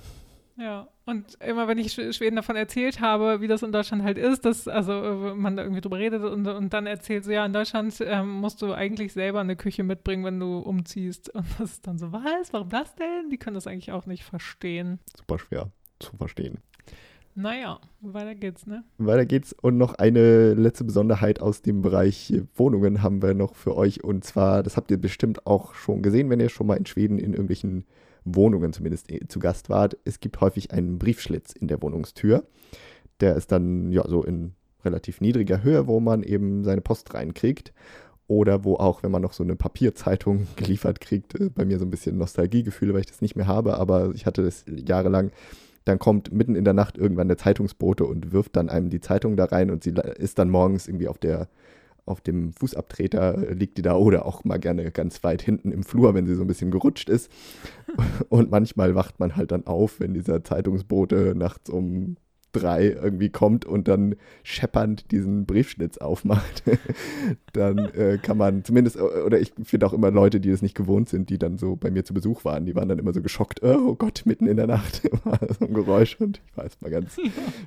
[0.55, 4.45] Ja, und immer wenn ich Schweden davon erzählt habe, wie das in Deutschland halt ist,
[4.45, 7.53] dass also äh, man da irgendwie drüber redet und, und dann erzählt so, ja, in
[7.53, 11.29] Deutschland ähm, musst du eigentlich selber eine Küche mitbringen, wenn du umziehst.
[11.33, 12.53] Und das ist dann so, was?
[12.53, 13.31] Warum das denn?
[13.31, 14.99] Die können das eigentlich auch nicht verstehen.
[15.17, 16.59] Super schwer zu verstehen.
[17.35, 18.83] Naja, weiter geht's, ne?
[18.97, 19.53] Weiter geht's.
[19.53, 24.03] Und noch eine letzte Besonderheit aus dem Bereich Wohnungen haben wir noch für euch.
[24.03, 27.17] Und zwar, das habt ihr bestimmt auch schon gesehen, wenn ihr schon mal in Schweden
[27.17, 27.85] in irgendwelchen
[28.23, 29.97] Wohnungen zumindest äh, zu Gast wart.
[30.05, 32.45] Es gibt häufig einen Briefschlitz in der Wohnungstür.
[33.19, 34.53] Der ist dann ja so in
[34.85, 37.73] relativ niedriger Höhe, wo man eben seine Post reinkriegt.
[38.27, 41.85] Oder wo auch, wenn man noch so eine Papierzeitung geliefert kriegt, äh, bei mir so
[41.85, 45.31] ein bisschen Nostalgiegefühle, weil ich das nicht mehr habe, aber ich hatte das jahrelang
[45.85, 49.35] dann kommt mitten in der Nacht irgendwann der Zeitungsbote und wirft dann einem die Zeitung
[49.35, 51.47] da rein und sie ist dann morgens irgendwie auf der
[52.05, 55.83] auf dem Fußabtreter äh, liegt die da oder auch mal gerne ganz weit hinten im
[55.83, 57.31] Flur, wenn sie so ein bisschen gerutscht ist.
[58.29, 62.17] Und manchmal wacht man halt dann auf, wenn dieser Zeitungsbote nachts um
[62.53, 66.63] drei irgendwie kommt und dann scheppernd diesen Briefschnitz aufmacht,
[67.53, 71.09] dann äh, kann man zumindest, oder ich finde auch immer Leute, die das nicht gewohnt
[71.09, 73.61] sind, die dann so bei mir zu Besuch waren, die waren dann immer so geschockt,
[73.63, 77.17] oh Gott, mitten in der Nacht war so ein Geräusch und ich war erstmal ganz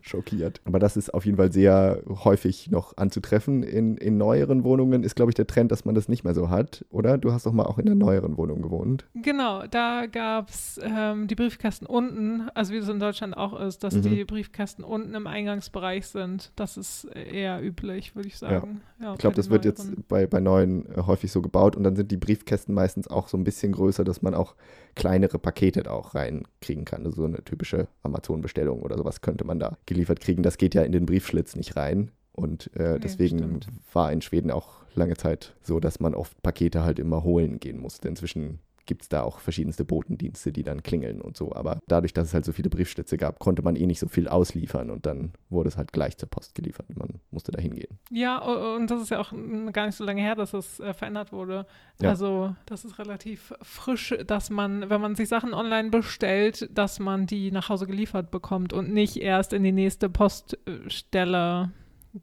[0.02, 0.60] schockiert.
[0.64, 3.62] Aber das ist auf jeden Fall sehr häufig noch anzutreffen.
[3.62, 6.50] In, in neueren Wohnungen ist, glaube ich, der Trend, dass man das nicht mehr so
[6.50, 7.18] hat, oder?
[7.18, 9.06] Du hast doch mal auch in der neueren Wohnung gewohnt.
[9.14, 13.82] Genau, da gab es ähm, die Briefkästen unten, also wie es in Deutschland auch ist,
[13.84, 14.02] dass mhm.
[14.02, 16.52] die Briefkästen meisten unten im Eingangsbereich sind.
[16.56, 18.80] Das ist eher üblich, würde ich sagen.
[19.00, 19.06] Ja.
[19.06, 21.96] Ja, ich glaube, das wird jetzt bei, bei neuen äh, häufig so gebaut und dann
[21.96, 24.54] sind die Briefkästen meistens auch so ein bisschen größer, dass man auch
[24.94, 27.04] kleinere Pakete da auch reinkriegen kann.
[27.04, 30.42] Also so eine typische Amazon-Bestellung oder sowas könnte man da geliefert kriegen.
[30.42, 32.10] Das geht ja in den Briefschlitz nicht rein.
[32.32, 33.68] Und äh, nee, deswegen stimmt.
[33.92, 37.78] war in Schweden auch lange Zeit so, dass man oft Pakete halt immer holen gehen
[37.78, 38.08] musste.
[38.08, 41.52] Inzwischen gibt es da auch verschiedenste Botendienste, die dann klingeln und so.
[41.54, 44.28] Aber dadurch, dass es halt so viele Briefschlitze gab, konnte man eh nicht so viel
[44.28, 46.86] ausliefern und dann wurde es halt gleich zur Post geliefert.
[46.96, 47.98] Man musste da hingehen.
[48.10, 49.32] Ja, und das ist ja auch
[49.72, 51.66] gar nicht so lange her, dass es äh, verändert wurde.
[52.00, 52.10] Ja.
[52.10, 57.26] Also das ist relativ frisch, dass man, wenn man sich Sachen online bestellt, dass man
[57.26, 61.72] die nach Hause geliefert bekommt und nicht erst in die nächste Poststelle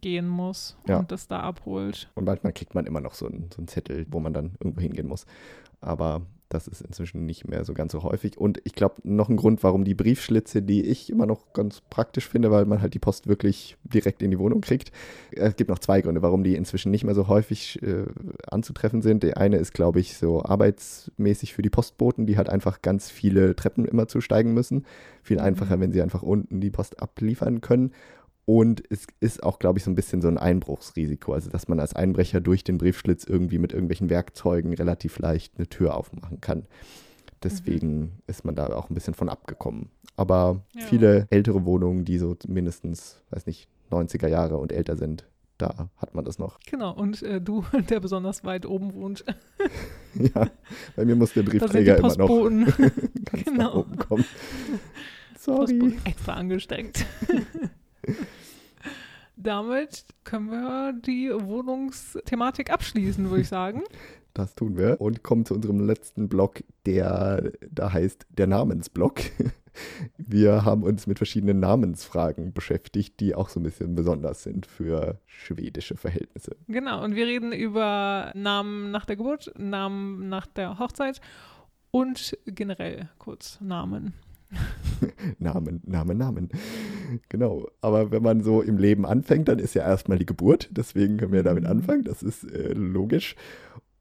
[0.01, 0.97] gehen muss ja.
[0.97, 2.09] und das da abholt.
[2.15, 4.81] Und manchmal kriegt man immer noch so einen, so einen Zettel, wo man dann irgendwo
[4.81, 5.25] hingehen muss.
[5.81, 6.21] Aber
[6.53, 8.37] das ist inzwischen nicht mehr so ganz so häufig.
[8.37, 12.27] Und ich glaube, noch ein Grund, warum die Briefschlitze, die ich immer noch ganz praktisch
[12.27, 14.91] finde, weil man halt die Post wirklich direkt in die Wohnung kriegt.
[15.31, 18.05] Es gibt noch zwei Gründe, warum die inzwischen nicht mehr so häufig äh,
[18.47, 19.23] anzutreffen sind.
[19.23, 23.55] Der eine ist, glaube ich, so arbeitsmäßig für die Postboten, die halt einfach ganz viele
[23.55, 24.85] Treppen immer zusteigen müssen.
[25.21, 25.43] Viel mhm.
[25.43, 27.91] einfacher, wenn sie einfach unten die Post abliefern können.
[28.45, 31.33] Und es ist auch, glaube ich, so ein bisschen so ein Einbruchsrisiko.
[31.33, 35.67] Also, dass man als Einbrecher durch den Briefschlitz irgendwie mit irgendwelchen Werkzeugen relativ leicht eine
[35.67, 36.65] Tür aufmachen kann.
[37.41, 38.11] Deswegen mhm.
[38.27, 39.89] ist man da auch ein bisschen von abgekommen.
[40.15, 40.85] Aber ja.
[40.85, 45.25] viele ältere Wohnungen, die so mindestens, weiß nicht, 90er Jahre und älter sind,
[45.57, 46.59] da hat man das noch.
[46.69, 49.23] Genau, und äh, du, der besonders weit oben wohnt.
[50.15, 50.49] ja,
[50.95, 53.57] bei mir muss der Briefträger immer noch ganz genau.
[53.57, 54.25] nach oben kommen.
[55.37, 55.79] Sorry.
[55.79, 57.05] Postboten extra angestrengt.
[59.43, 63.83] Damit können wir die Wohnungsthematik abschließen, würde ich sagen.
[64.35, 69.21] Das tun wir und kommen zu unserem letzten Block, der da heißt der Namensblock.
[70.17, 75.19] Wir haben uns mit verschiedenen Namensfragen beschäftigt, die auch so ein bisschen besonders sind für
[75.27, 76.55] schwedische Verhältnisse.
[76.67, 81.21] Genau, und wir reden über Namen nach der Geburt, Namen nach der Hochzeit
[81.91, 84.13] und generell kurz Namen.
[85.39, 86.49] Namen, Namen, Namen.
[87.29, 87.67] Genau.
[87.81, 90.69] Aber wenn man so im Leben anfängt, dann ist ja erstmal die Geburt.
[90.71, 91.69] Deswegen können wir damit mhm.
[91.69, 92.03] anfangen.
[92.03, 93.35] Das ist äh, logisch.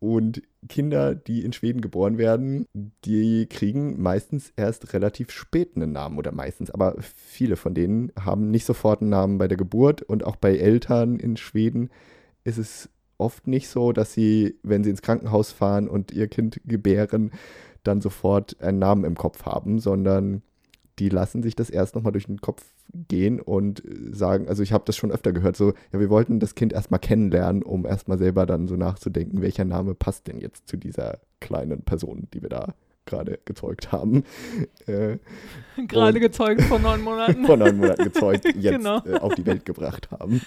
[0.03, 2.67] Und Kinder, die in Schweden geboren werden,
[3.05, 8.51] die kriegen meistens erst relativ spät einen Namen oder meistens, aber viele von denen haben
[8.51, 11.88] nicht sofort einen Namen bei der Geburt und auch bei Eltern in Schweden
[12.43, 16.61] ist es oft nicht so, dass sie, wenn sie ins Krankenhaus fahren und ihr Kind
[16.65, 17.31] gebären,
[17.83, 20.42] dann sofort einen Namen im Kopf haben, sondern
[20.99, 24.85] die lassen sich das erst nochmal durch den Kopf gehen und sagen, also ich habe
[24.87, 28.47] das schon öfter gehört, so, ja, wir wollten das Kind erstmal kennenlernen, um erstmal selber
[28.47, 32.75] dann so nachzudenken, welcher Name passt denn jetzt zu dieser kleinen Person, die wir da
[33.07, 34.25] gerade gezeugt haben.
[34.87, 35.18] Äh,
[35.87, 37.47] gerade gezeugt vor neun Monaten.
[37.47, 39.01] vor neun Monaten gezeugt, jetzt genau.
[39.07, 40.40] äh, auf die Welt gebracht haben.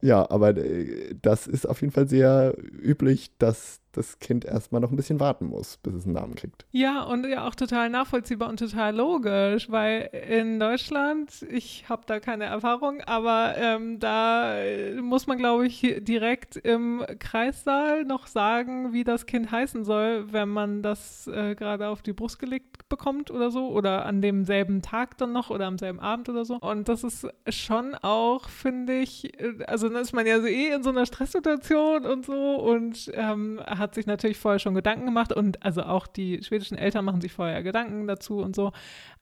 [0.00, 4.90] ja, aber äh, das ist auf jeden Fall sehr üblich, dass das Kind erstmal noch
[4.90, 6.66] ein bisschen warten muss, bis es einen Namen kriegt.
[6.72, 12.20] Ja, und ja auch total nachvollziehbar und total logisch, weil in Deutschland, ich habe da
[12.20, 14.56] keine Erfahrung, aber ähm, da
[15.00, 20.48] muss man, glaube ich, direkt im Kreissaal noch sagen, wie das Kind heißen soll, wenn
[20.48, 25.18] man das äh, gerade auf die Brust gelegt bekommt oder so oder an demselben Tag
[25.18, 26.56] dann noch oder am selben Abend oder so.
[26.56, 30.68] Und das ist schon auch, finde ich, äh, also dann ist man ja so eh
[30.72, 35.06] in so einer Stresssituation und so und ähm, hat hat sich natürlich vorher schon Gedanken
[35.06, 38.72] gemacht und also auch die schwedischen Eltern machen sich vorher Gedanken dazu und so.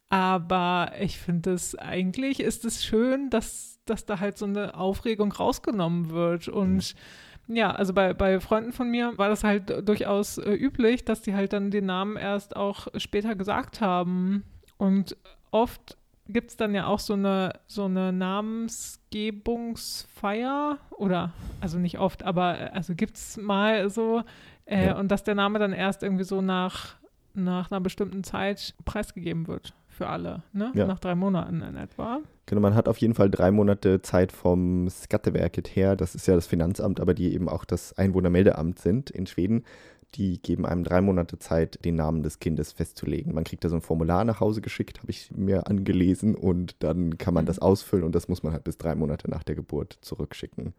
[0.09, 5.33] Aber ich finde es eigentlich ist es schön, dass, dass da halt so eine Aufregung
[5.33, 6.49] rausgenommen wird.
[6.49, 6.95] Und
[7.47, 7.57] mhm.
[7.57, 11.35] ja, also bei, bei Freunden von mir war das halt durchaus äh, üblich, dass die
[11.35, 14.45] halt dann den Namen erst auch später gesagt haben.
[14.77, 15.17] Und
[15.51, 15.97] oft
[16.29, 22.61] gibt es dann ja auch so eine, so eine Namensgebungsfeier oder, also nicht oft, aber
[22.61, 24.23] äh, also gibt es mal so,
[24.67, 24.99] äh, ja.
[24.99, 26.97] Und dass der Name dann erst irgendwie so nach,
[27.35, 30.73] nach einer bestimmten Zeit preisgegeben wird für alle, ne?
[30.75, 30.87] Ja.
[30.87, 32.21] Nach drei Monaten in etwa.
[32.47, 36.35] Genau, man hat auf jeden Fall drei Monate Zeit vom Skatteverket her, das ist ja
[36.35, 39.65] das Finanzamt, aber die eben auch das Einwohnermeldeamt sind in Schweden.
[40.15, 43.35] Die geben einem drei Monate Zeit, den Namen des Kindes festzulegen.
[43.35, 47.19] Man kriegt da so ein Formular nach Hause geschickt, habe ich mir angelesen und dann
[47.19, 47.49] kann man mhm.
[47.49, 50.75] das ausfüllen und das muss man halt bis drei Monate nach der Geburt zurückschicken.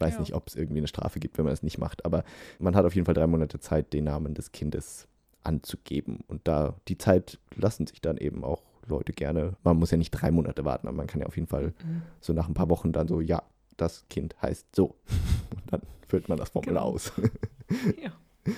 [0.00, 0.20] Ich weiß ja.
[0.20, 2.24] nicht, ob es irgendwie eine Strafe gibt, wenn man das nicht macht, aber
[2.58, 5.06] man hat auf jeden Fall drei Monate Zeit, den Namen des Kindes
[5.44, 6.20] anzugeben.
[6.26, 9.56] Und da die Zeit lassen sich dann eben auch Leute gerne.
[9.62, 12.02] Man muss ja nicht drei Monate warten, aber man kann ja auf jeden Fall mhm.
[12.20, 13.42] so nach ein paar Wochen dann so, ja,
[13.76, 14.96] das Kind heißt so.
[15.50, 16.94] Und dann füllt man das Formular genau.
[16.94, 17.12] aus.
[18.02, 18.12] ja.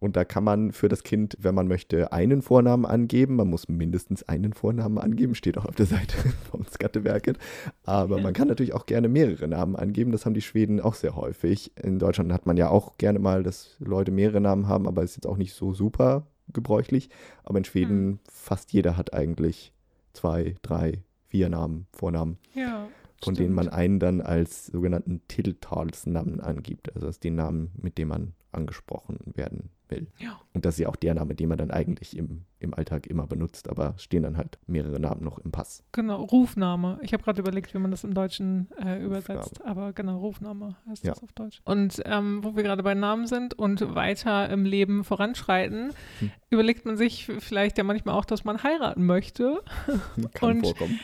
[0.00, 3.36] Und da kann man für das Kind, wenn man möchte, einen Vornamen angeben.
[3.36, 6.16] Man muss mindestens einen Vornamen angeben, steht auch auf der Seite
[6.50, 7.38] vom Skatteverket.
[7.84, 10.12] Aber man kann natürlich auch gerne mehrere Namen angeben.
[10.12, 11.72] Das haben die Schweden auch sehr häufig.
[11.76, 15.16] In Deutschland hat man ja auch gerne mal, dass Leute mehrere Namen haben, aber ist
[15.16, 17.10] jetzt auch nicht so super gebräuchlich.
[17.42, 18.18] Aber in Schweden mhm.
[18.30, 19.72] fast jeder hat eigentlich
[20.12, 22.38] zwei, drei, vier Namen, Vornamen.
[22.54, 22.88] Ja.
[23.22, 26.94] Von denen man einen dann als sogenannten Titeltalsnamen angibt.
[26.94, 30.06] Also das ist die Namen, mit dem man angesprochen werden will.
[30.18, 30.40] Ja.
[30.54, 33.26] Und das ist ja auch der Name, den man dann eigentlich im, im Alltag immer
[33.26, 35.82] benutzt, aber stehen dann halt mehrere Namen noch im Pass.
[35.92, 36.98] Genau, Rufname.
[37.02, 41.04] Ich habe gerade überlegt, wie man das im Deutschen äh, übersetzt, aber genau, Rufname heißt
[41.04, 41.12] Ja.
[41.12, 41.60] das auf Deutsch.
[41.64, 45.90] Und ähm, wo wir gerade bei Namen sind und weiter im Leben voranschreiten,
[46.20, 46.30] Hm.
[46.50, 49.62] überlegt man sich vielleicht ja manchmal auch, dass man heiraten möchte.
[50.34, 50.98] Kann Und- vorkommen.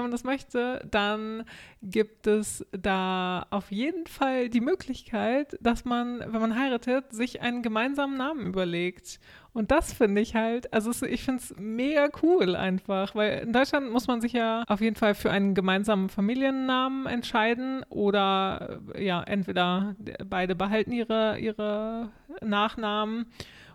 [0.00, 1.44] Wenn man das möchte, dann
[1.82, 7.60] gibt es da auf jeden Fall die Möglichkeit, dass man, wenn man heiratet, sich einen
[7.60, 9.20] gemeinsamen Namen überlegt.
[9.52, 13.92] Und das finde ich halt, also ich finde es mega cool einfach, weil in Deutschland
[13.92, 19.22] muss man sich ja auf jeden Fall für einen gemeinsamen Familiennamen entscheiden oder äh, ja,
[19.22, 22.08] entweder beide behalten ihre, ihre
[22.40, 23.26] Nachnamen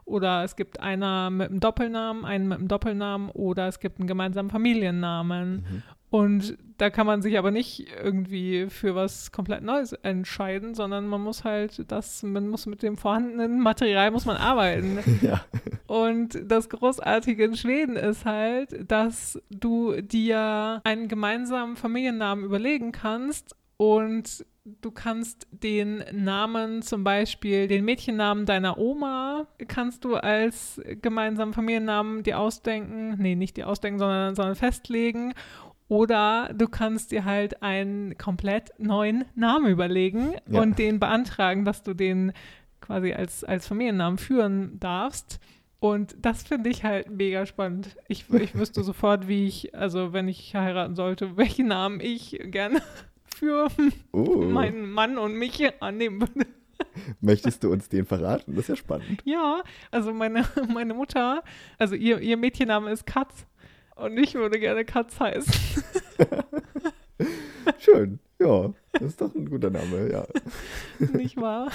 [0.05, 4.07] oder es gibt einer mit einem Doppelnamen, einen mit einem Doppelnamen oder es gibt einen
[4.07, 5.55] gemeinsamen Familiennamen.
[5.55, 5.84] Mhm.
[6.16, 11.20] Und da kann man sich aber nicht irgendwie für was komplett Neues entscheiden, sondern man
[11.20, 14.99] muss halt das, man muss mit dem vorhandenen Material muss man arbeiten.
[15.22, 15.43] Ja.
[15.88, 23.55] Und das Großartige in Schweden ist halt, dass du dir einen gemeinsamen Familiennamen überlegen kannst
[23.78, 31.53] und du kannst den Namen zum Beispiel, den Mädchennamen deiner Oma, kannst du als gemeinsamen
[31.53, 35.34] Familiennamen dir ausdenken, nee, nicht dir ausdenken, sondern, sondern festlegen.
[35.88, 40.62] Oder du kannst dir halt einen komplett neuen Namen überlegen Ja.
[40.62, 42.32] und den beantragen, dass du den
[42.82, 45.40] quasi als, als Familiennamen führen darfst.
[45.80, 47.96] Und das finde ich halt mega spannend.
[48.08, 52.82] Ich, ich wüsste sofort, wie ich, also wenn ich heiraten sollte, welchen Namen ich gerne
[53.26, 53.68] für
[54.12, 56.48] Oh, meinen Mann und mich annehmen würde.
[57.22, 58.54] möchtest du uns den verraten?
[58.56, 59.22] Das ist ja spannend.
[59.24, 59.62] Ja,
[59.92, 61.44] also meine, meine Mutter,
[61.78, 63.46] also ihr, ihr Mädchenname ist Katz.
[63.96, 65.54] Und ich würde gerne Katz heißen.
[67.80, 68.20] Schön.
[68.39, 70.26] Ja, das ist doch ein guter Name, ja.
[71.14, 71.72] Nicht wahr?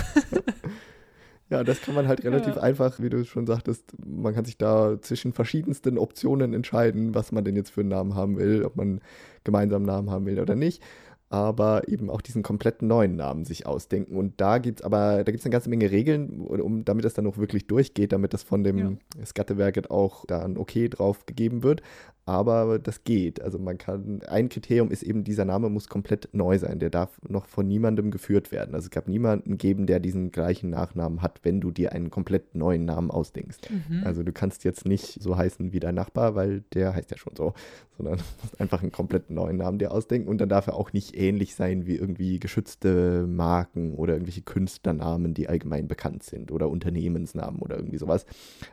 [1.49, 2.63] Ja, das kann man halt relativ Ja.
[2.63, 7.45] einfach, wie du schon sagtest, man kann sich da zwischen verschiedensten Optionen entscheiden, was man
[7.45, 9.01] denn jetzt für einen Namen haben will, ob man einen
[9.45, 10.83] gemeinsamen Namen haben will oder nicht.
[11.31, 14.17] Aber eben auch diesen kompletten neuen Namen sich ausdenken.
[14.17, 17.15] Und da gibt es aber, da gibt es eine ganze Menge Regeln, um, damit das
[17.15, 21.63] dann auch wirklich durchgeht, damit das von dem Skattewerket auch da ein Okay drauf gegeben
[21.63, 21.83] wird.
[22.31, 23.43] Aber das geht.
[23.43, 26.79] Also man kann, ein Kriterium ist eben, dieser Name muss komplett neu sein.
[26.79, 28.73] Der darf noch von niemandem geführt werden.
[28.73, 32.55] Also es gab niemanden geben, der diesen gleichen Nachnamen hat, wenn du dir einen komplett
[32.55, 33.59] neuen Namen ausdenkst.
[33.69, 34.05] Mhm.
[34.05, 37.35] Also du kannst jetzt nicht so heißen wie dein Nachbar, weil der heißt ja schon
[37.35, 37.53] so,
[37.97, 40.93] sondern du musst einfach einen komplett neuen Namen dir ausdenken und dann darf er auch
[40.93, 46.69] nicht ähnlich sein wie irgendwie geschützte Marken oder irgendwelche Künstlernamen, die allgemein bekannt sind oder
[46.69, 48.25] Unternehmensnamen oder irgendwie sowas.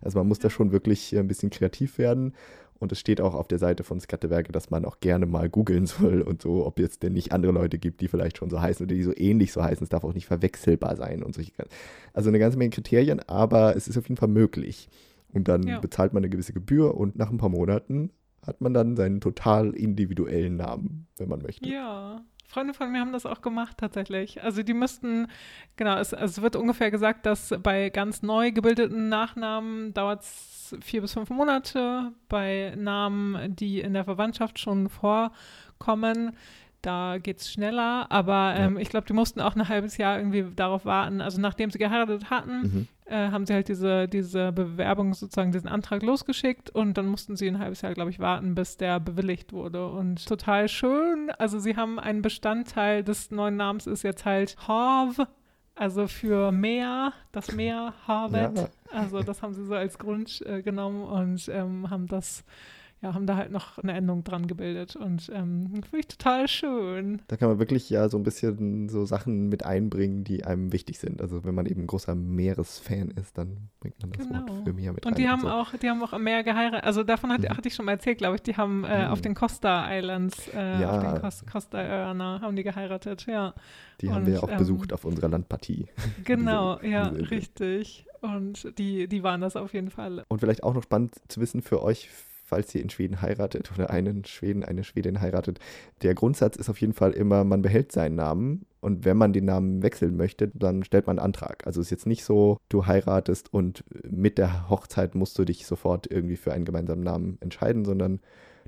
[0.03, 2.33] Also man muss da schon wirklich ein bisschen kreativ werden
[2.79, 5.85] und es steht auch auf der Seite von Skattewerke, dass man auch gerne mal googeln
[5.85, 8.85] soll und so, ob es denn nicht andere Leute gibt, die vielleicht schon so heißen
[8.85, 9.83] oder die so ähnlich so heißen.
[9.83, 11.51] Es darf auch nicht verwechselbar sein und solche.
[12.13, 14.89] Also eine ganze Menge Kriterien, aber es ist auf jeden Fall möglich.
[15.33, 15.79] Und dann Ja.
[15.79, 18.11] bezahlt man eine gewisse Gebühr und nach ein paar Monaten
[18.41, 21.67] hat man dann seinen total individuellen Namen, wenn man möchte.
[21.69, 24.41] Ja, Freunde von mir haben das auch gemacht tatsächlich.
[24.41, 25.27] Also die müssten,
[25.75, 31.01] genau, es, es wird ungefähr gesagt, dass bei ganz neu gebildeten Nachnamen dauert es vier
[31.01, 32.13] bis fünf Monate.
[32.29, 36.37] Bei Namen, die in der Verwandtschaft schon vorkommen,
[36.81, 38.07] da geht es schneller.
[38.11, 41.21] Aber ähm, ich glaube, die mussten auch ein halbes Jahr irgendwie darauf warten.
[41.21, 42.87] Also nachdem sie geheiratet hatten, Mhm.
[43.05, 47.47] äh, haben sie halt diese, diese Bewerbung, sozusagen diesen Antrag losgeschickt und dann mussten sie
[47.47, 49.87] ein halbes Jahr, glaube ich, warten, bis der bewilligt wurde.
[49.87, 51.31] Und total schön.
[51.39, 55.19] Also sie haben einen Bestandteil des neuen Namens ist jetzt halt Harv,
[55.75, 58.57] also für Meer, das Meer, Harvet.
[58.57, 58.67] Ja.
[58.91, 62.43] Also das haben sie so als Grund äh, genommen und ähm, haben das,
[63.01, 64.95] ja, haben da halt noch eine Endung dran gebildet.
[64.95, 67.21] Und ähm, finde ich total schön.
[67.27, 70.97] Da kann man wirklich ja so ein bisschen so Sachen mit einbringen, die einem wichtig
[70.97, 71.21] sind.
[71.21, 74.63] Also wenn man eben ein großer Meeresfan ist, dann bringt man das Wort Genau.
[74.63, 75.05] für Meer mit.
[75.05, 75.49] Und die haben so.
[75.49, 76.85] auch, die haben auch am Meer geheiratet.
[76.85, 77.49] Also davon hat, Mhm.
[77.49, 78.41] hatte ich schon mal erzählt, glaube ich.
[78.41, 79.11] Die haben äh, Mhm.
[79.11, 80.91] auf den Costa Islands, äh, Ja.
[80.97, 83.53] auf den Cos Costa Örner, haben die geheiratet, ja.
[84.01, 85.87] Die haben wir ja und, auch ähm, besucht auf unserer Landpartie.
[86.25, 88.05] Genau, Diese- ja, diese richtig.
[88.21, 90.23] Und die, die waren das auf jeden Fall.
[90.27, 92.09] Und vielleicht auch noch spannend zu wissen für euch,
[92.47, 95.59] falls ihr in Schweden heiratet oder einen Schweden, eine Schwedin heiratet.
[96.01, 99.43] Der Grundsatz ist auf jeden Fall immer, man behält seinen Namen und wenn man den
[99.43, 101.67] Namen wechseln möchte, dann stellt man einen Antrag.
[101.67, 105.65] Also es ist jetzt nicht so, du heiratest und mit der Hochzeit musst du dich
[105.65, 108.21] sofort irgendwie für einen gemeinsamen Namen entscheiden, sondern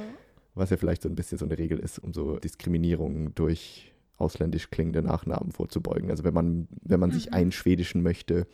[0.56, 4.70] Was ja vielleicht so ein bisschen so eine Regel ist, um so Diskriminierung durch ausländisch
[4.70, 6.10] klingende Nachnamen vorzubeugen.
[6.10, 7.34] Also wenn man, wenn man sich Mhm.
[7.36, 8.48] einschwedischen möchte,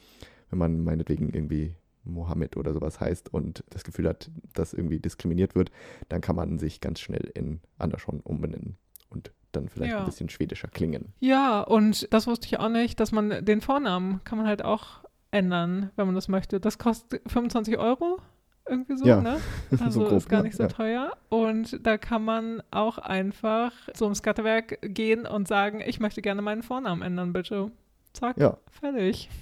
[0.50, 1.74] wenn man meinetwegen irgendwie
[2.04, 5.72] Mohammed oder sowas heißt und das Gefühl hat, dass irgendwie diskriminiert wird,
[6.08, 8.78] dann kann man sich ganz schnell in Andersson umbenennen
[9.10, 10.00] und dann vielleicht Ja.
[10.02, 11.14] ein bisschen schwedischer klingen.
[11.20, 15.04] Ja, und das wusste ich auch nicht, dass man den Vornamen kann man halt auch
[15.32, 16.60] ändern, wenn man das möchte.
[16.60, 18.20] Das kostet 25 Euro.
[18.68, 19.38] Irgendwie so, Ja, ne?
[19.72, 20.70] so Also grob, ist gar ja, nicht so ja.
[20.70, 21.12] teuer.
[21.30, 26.64] Und da kann man auch einfach zum Skattewerk gehen und sagen, ich möchte gerne meinen
[26.64, 27.72] Vornamen ändern, bitte.
[28.14, 28.58] Zack, Ja.
[28.72, 29.30] fertig.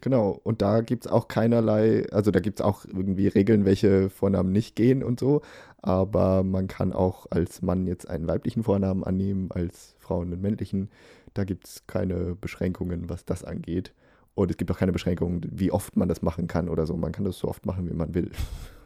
[0.00, 4.08] Genau, und da gibt es auch keinerlei, also da gibt es auch irgendwie Regeln, welche
[4.08, 5.42] Vornamen nicht gehen und so,
[5.82, 10.90] aber man kann auch als Mann jetzt einen weiblichen Vornamen annehmen, als Frau einen männlichen.
[11.34, 13.92] Da gibt es keine Beschränkungen, was das angeht.
[14.36, 16.94] Und es gibt auch keine Beschränkungen, wie oft man das machen kann oder so.
[16.94, 18.30] Man kann das so oft machen, wie man will.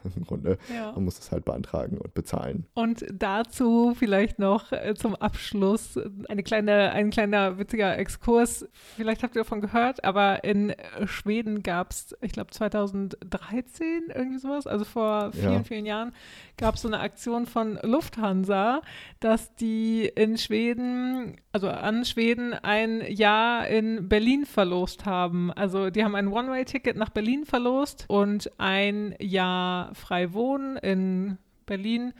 [0.16, 0.58] Im Grunde.
[0.74, 0.92] Ja.
[0.92, 2.66] Man muss das halt beantragen und bezahlen.
[2.74, 5.98] Und dazu vielleicht noch äh, zum Abschluss
[6.28, 8.66] eine kleine, ein kleiner witziger Exkurs.
[8.96, 10.74] Vielleicht habt ihr davon gehört, aber in
[11.06, 15.62] Schweden gab es, ich glaube 2013 irgendwie sowas, also vor vielen, Ja.
[15.64, 16.12] vielen Jahren,
[16.56, 18.82] gab es so eine Aktion von Lufthansa,
[19.20, 25.50] dass die in Schweden, also an Schweden, ein Jahr in Berlin verlost haben.
[25.52, 32.12] Also die haben ein One-Way-Ticket nach Berlin verlost und ein Jahr frei wohnen in Berlin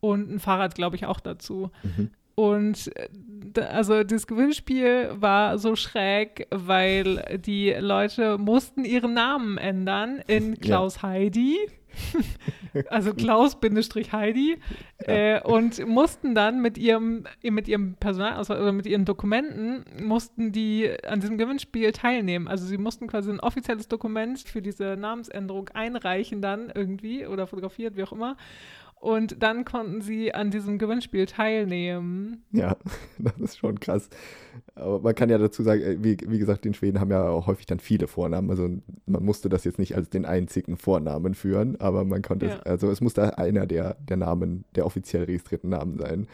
[0.00, 1.70] und ein Fahrrad, glaube ich, auch dazu.
[1.82, 2.10] Mhm.
[2.36, 10.20] Und äh, also das Gewinnspiel war so schräg, weil die Leute mussten ihren Namen ändern
[10.26, 11.56] in Klaus Heidi.
[12.88, 14.58] Also Klaus-Heidi
[14.98, 20.90] äh, und mussten dann mit ihrem mit ihrem Personalausweis oder mit ihren Dokumenten mussten die
[21.06, 22.48] an diesem Gewinnspiel teilnehmen.
[22.48, 27.96] Also sie mussten quasi ein offizielles Dokument für diese Namensänderung einreichen dann irgendwie oder fotografiert,
[27.96, 28.36] wie auch immer.
[28.98, 32.44] Und dann konnten sie an diesem Gewinnspiel teilnehmen.
[32.50, 32.76] Ja,
[33.18, 34.08] das ist schon krass.
[34.74, 37.46] Aber man kann ja dazu sagen, äh, wie, wie gesagt, die Schweden haben ja auch
[37.46, 38.50] häufig dann viele Vornamen.
[38.50, 38.68] Also
[39.06, 42.54] man musste das jetzt nicht als den einzigen Vornamen führen, aber man konnte Ja.
[42.56, 46.26] es, also es musste einer der, der Namen, der offiziell registrierten Namen sein.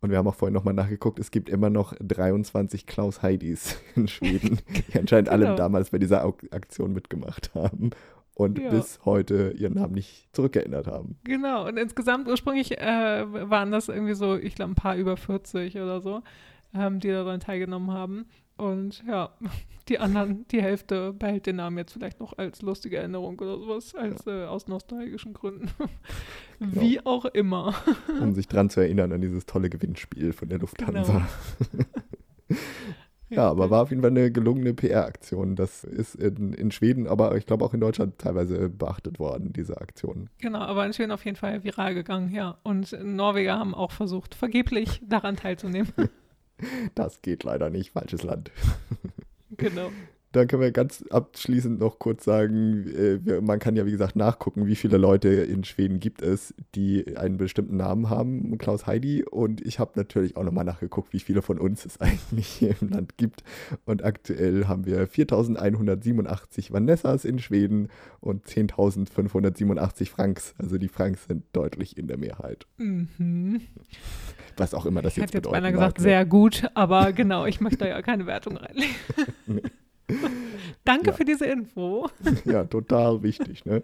[0.00, 4.06] Und wir haben auch vorhin nochmal nachgeguckt, es gibt immer noch 23 Klaus Heidis in
[4.06, 4.58] Schweden,
[4.92, 5.56] die anscheinend alle Genau.
[5.56, 7.90] damals bei dieser Aktion mitgemacht haben
[8.34, 8.70] und Ja.
[8.70, 11.16] bis heute ihren Namen nicht zurückgeändert haben.
[11.24, 15.76] Genau, und insgesamt ursprünglich äh, waren das irgendwie so, ich glaube, ein paar über 40
[15.76, 16.22] oder so,
[16.74, 18.26] ähm, die daran teilgenommen haben.
[18.56, 19.30] Und ja,
[19.88, 23.94] die anderen, die Hälfte behält den Namen jetzt vielleicht noch als lustige Erinnerung oder sowas,
[23.94, 25.68] als äh, aus nostalgischen Gründen.
[26.58, 27.74] Wie auch immer.
[28.20, 31.26] um sich dran zu erinnern an dieses tolle Gewinnspiel von der Lufthansa.
[33.34, 35.56] Ja, aber war auf jeden Fall eine gelungene PR-Aktion.
[35.56, 39.80] Das ist in, in Schweden, aber ich glaube auch in Deutschland teilweise beachtet worden, diese
[39.80, 40.28] Aktion.
[40.38, 42.58] Genau, aber in Schweden auf jeden Fall viral gegangen, ja.
[42.62, 45.92] Und Norweger haben auch versucht, vergeblich daran teilzunehmen.
[46.94, 48.52] Das geht leider nicht, falsches Land.
[49.50, 49.90] genau.
[50.34, 54.66] Dann können wir ganz abschließend noch kurz sagen, äh, man kann ja wie gesagt nachgucken,
[54.66, 59.22] wie viele Leute in Schweden gibt es, die einen bestimmten Namen haben, Klaus Heidi.
[59.22, 62.88] Und ich habe natürlich auch nochmal nachgeguckt, wie viele von uns es eigentlich hier im
[62.88, 63.44] Land gibt.
[63.84, 67.88] Und aktuell haben wir 4.187 Vanessas in Schweden
[68.20, 70.54] und 10.587 Franks.
[70.58, 72.66] Also die Franks sind deutlich in der Mehrheit.
[72.78, 73.60] Mhm.
[74.56, 76.02] Was auch immer das Ich jetzt hätte jetzt beinahe mag, gesagt, ne?
[76.02, 78.94] sehr gut, aber genau, ich möchte da ja keine Wertung reinlegen.
[80.84, 81.12] Danke Ja.
[81.12, 82.08] für diese Info.
[82.44, 83.82] Ja, total wichtig, ne?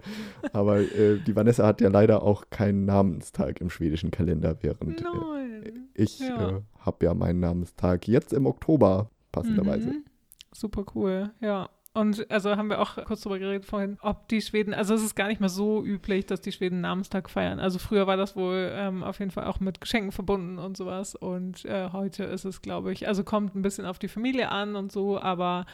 [0.52, 5.72] Aber äh, die Vanessa hat ja leider auch keinen Namenstag im schwedischen Kalender, während äh,
[5.94, 6.58] ich Ja.
[6.58, 9.88] äh, habe ja meinen Namenstag jetzt im Oktober, passenderweise.
[9.90, 10.04] Mhm.
[10.52, 11.68] Super cool, ja.
[11.92, 15.16] Und also haben wir auch kurz darüber geredet vorhin, ob die Schweden, also es ist
[15.16, 17.58] gar nicht mehr so üblich, dass die Schweden Namenstag feiern.
[17.58, 21.16] Also früher war das wohl ähm, auf jeden Fall auch mit Geschenken verbunden und sowas.
[21.16, 24.76] Und äh, heute ist es, glaube ich, also kommt ein bisschen auf die Familie an
[24.76, 25.66] und so, aber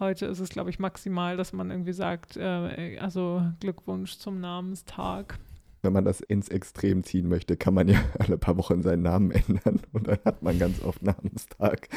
[0.00, 5.38] Heute ist es, glaube ich, maximal, dass man irgendwie sagt, äh, also Glückwunsch zum Namenstag.
[5.84, 9.30] Wenn man das ins Extrem ziehen möchte, kann man ja alle paar Wochen seinen Namen
[9.30, 11.88] ändern und dann hat man ganz oft Namenstag.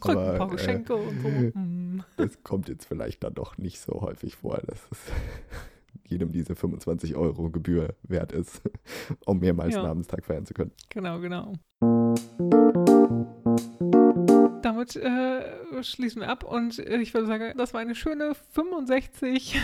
[0.50, 1.28] Geschenke äh, und so.
[1.28, 2.02] Mm.
[2.16, 4.98] Das kommt jetzt vielleicht dann doch nicht so häufig vor, dass es
[6.04, 8.62] jedem diese 25 Euro Gebühr wert ist,
[9.26, 9.82] um mehrmals ja.
[9.82, 10.72] Namenstag feiern zu können.
[10.88, 11.52] Genau, genau
[14.66, 19.58] damit äh, schließen wir ab und äh, ich würde sagen, das war eine schöne 65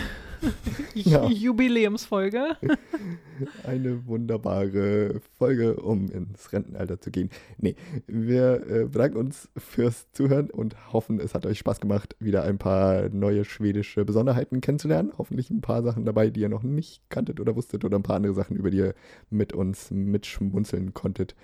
[0.93, 1.27] ja.
[1.27, 2.57] Jubiläumsfolge.
[3.63, 7.29] eine wunderbare Folge, um ins Rentenalter zu gehen.
[7.57, 7.75] Nee,
[8.07, 12.57] wir äh, bedanken uns fürs Zuhören und hoffen, es hat euch Spaß gemacht, wieder ein
[12.57, 15.11] paar neue schwedische Besonderheiten kennenzulernen.
[15.17, 18.17] Hoffentlich ein paar Sachen dabei, die ihr noch nicht kanntet oder wusstet oder ein paar
[18.17, 18.95] andere Sachen, über die ihr
[19.29, 21.35] mit uns mitschmunzeln konntet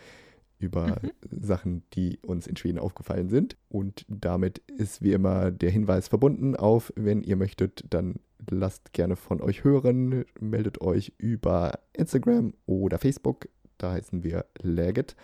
[0.59, 1.41] über mhm.
[1.41, 3.57] Sachen, die uns in Schweden aufgefallen sind.
[3.69, 9.15] Und damit ist wie immer der Hinweis verbunden auf, wenn ihr möchtet, dann lasst gerne
[9.15, 13.47] von euch hören, meldet euch über Instagram oder Facebook,
[13.77, 15.15] da heißen wir Legit.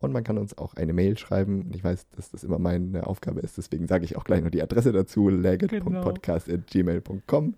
[0.00, 1.70] Und man kann uns auch eine Mail schreiben.
[1.72, 4.62] Ich weiß, dass das immer meine Aufgabe ist, deswegen sage ich auch gleich noch die
[4.62, 7.54] Adresse dazu, legit.podcast.gmail.com.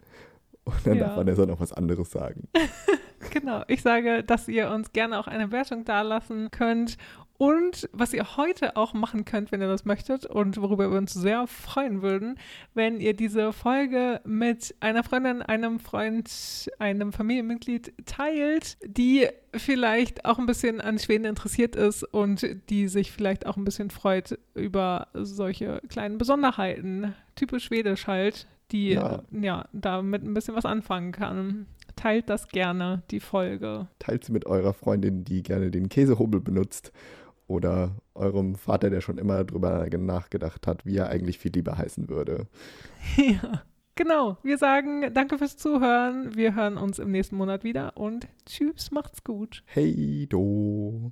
[0.64, 1.06] Und dann ja.
[1.06, 2.48] darf Vanessa noch was anderes sagen.
[3.30, 6.96] genau, ich sage, dass ihr uns gerne auch eine Wertung dalassen könnt.
[7.38, 11.12] Und was ihr heute auch machen könnt, wenn ihr das möchtet und worüber wir uns
[11.12, 12.38] sehr freuen würden,
[12.72, 20.38] wenn ihr diese Folge mit einer Freundin, einem Freund, einem Familienmitglied teilt, die vielleicht auch
[20.38, 25.08] ein bisschen an Schweden interessiert ist und die sich vielleicht auch ein bisschen freut über
[25.12, 29.22] solche kleinen Besonderheiten, typisch schwedisch halt, die ja.
[29.30, 31.66] ja damit ein bisschen was anfangen kann.
[31.96, 33.88] Teilt das gerne, die Folge.
[33.98, 36.92] Teilt sie mit eurer Freundin, die gerne den Käsehobel benutzt.
[37.48, 42.08] Oder eurem Vater, der schon immer darüber nachgedacht hat, wie er eigentlich viel lieber heißen
[42.08, 42.46] würde.
[43.16, 43.62] Ja,
[43.94, 44.36] genau.
[44.42, 46.34] Wir sagen danke fürs Zuhören.
[46.34, 49.62] Wir hören uns im nächsten Monat wieder und tschüss, macht's gut.
[49.66, 51.10] Hey do.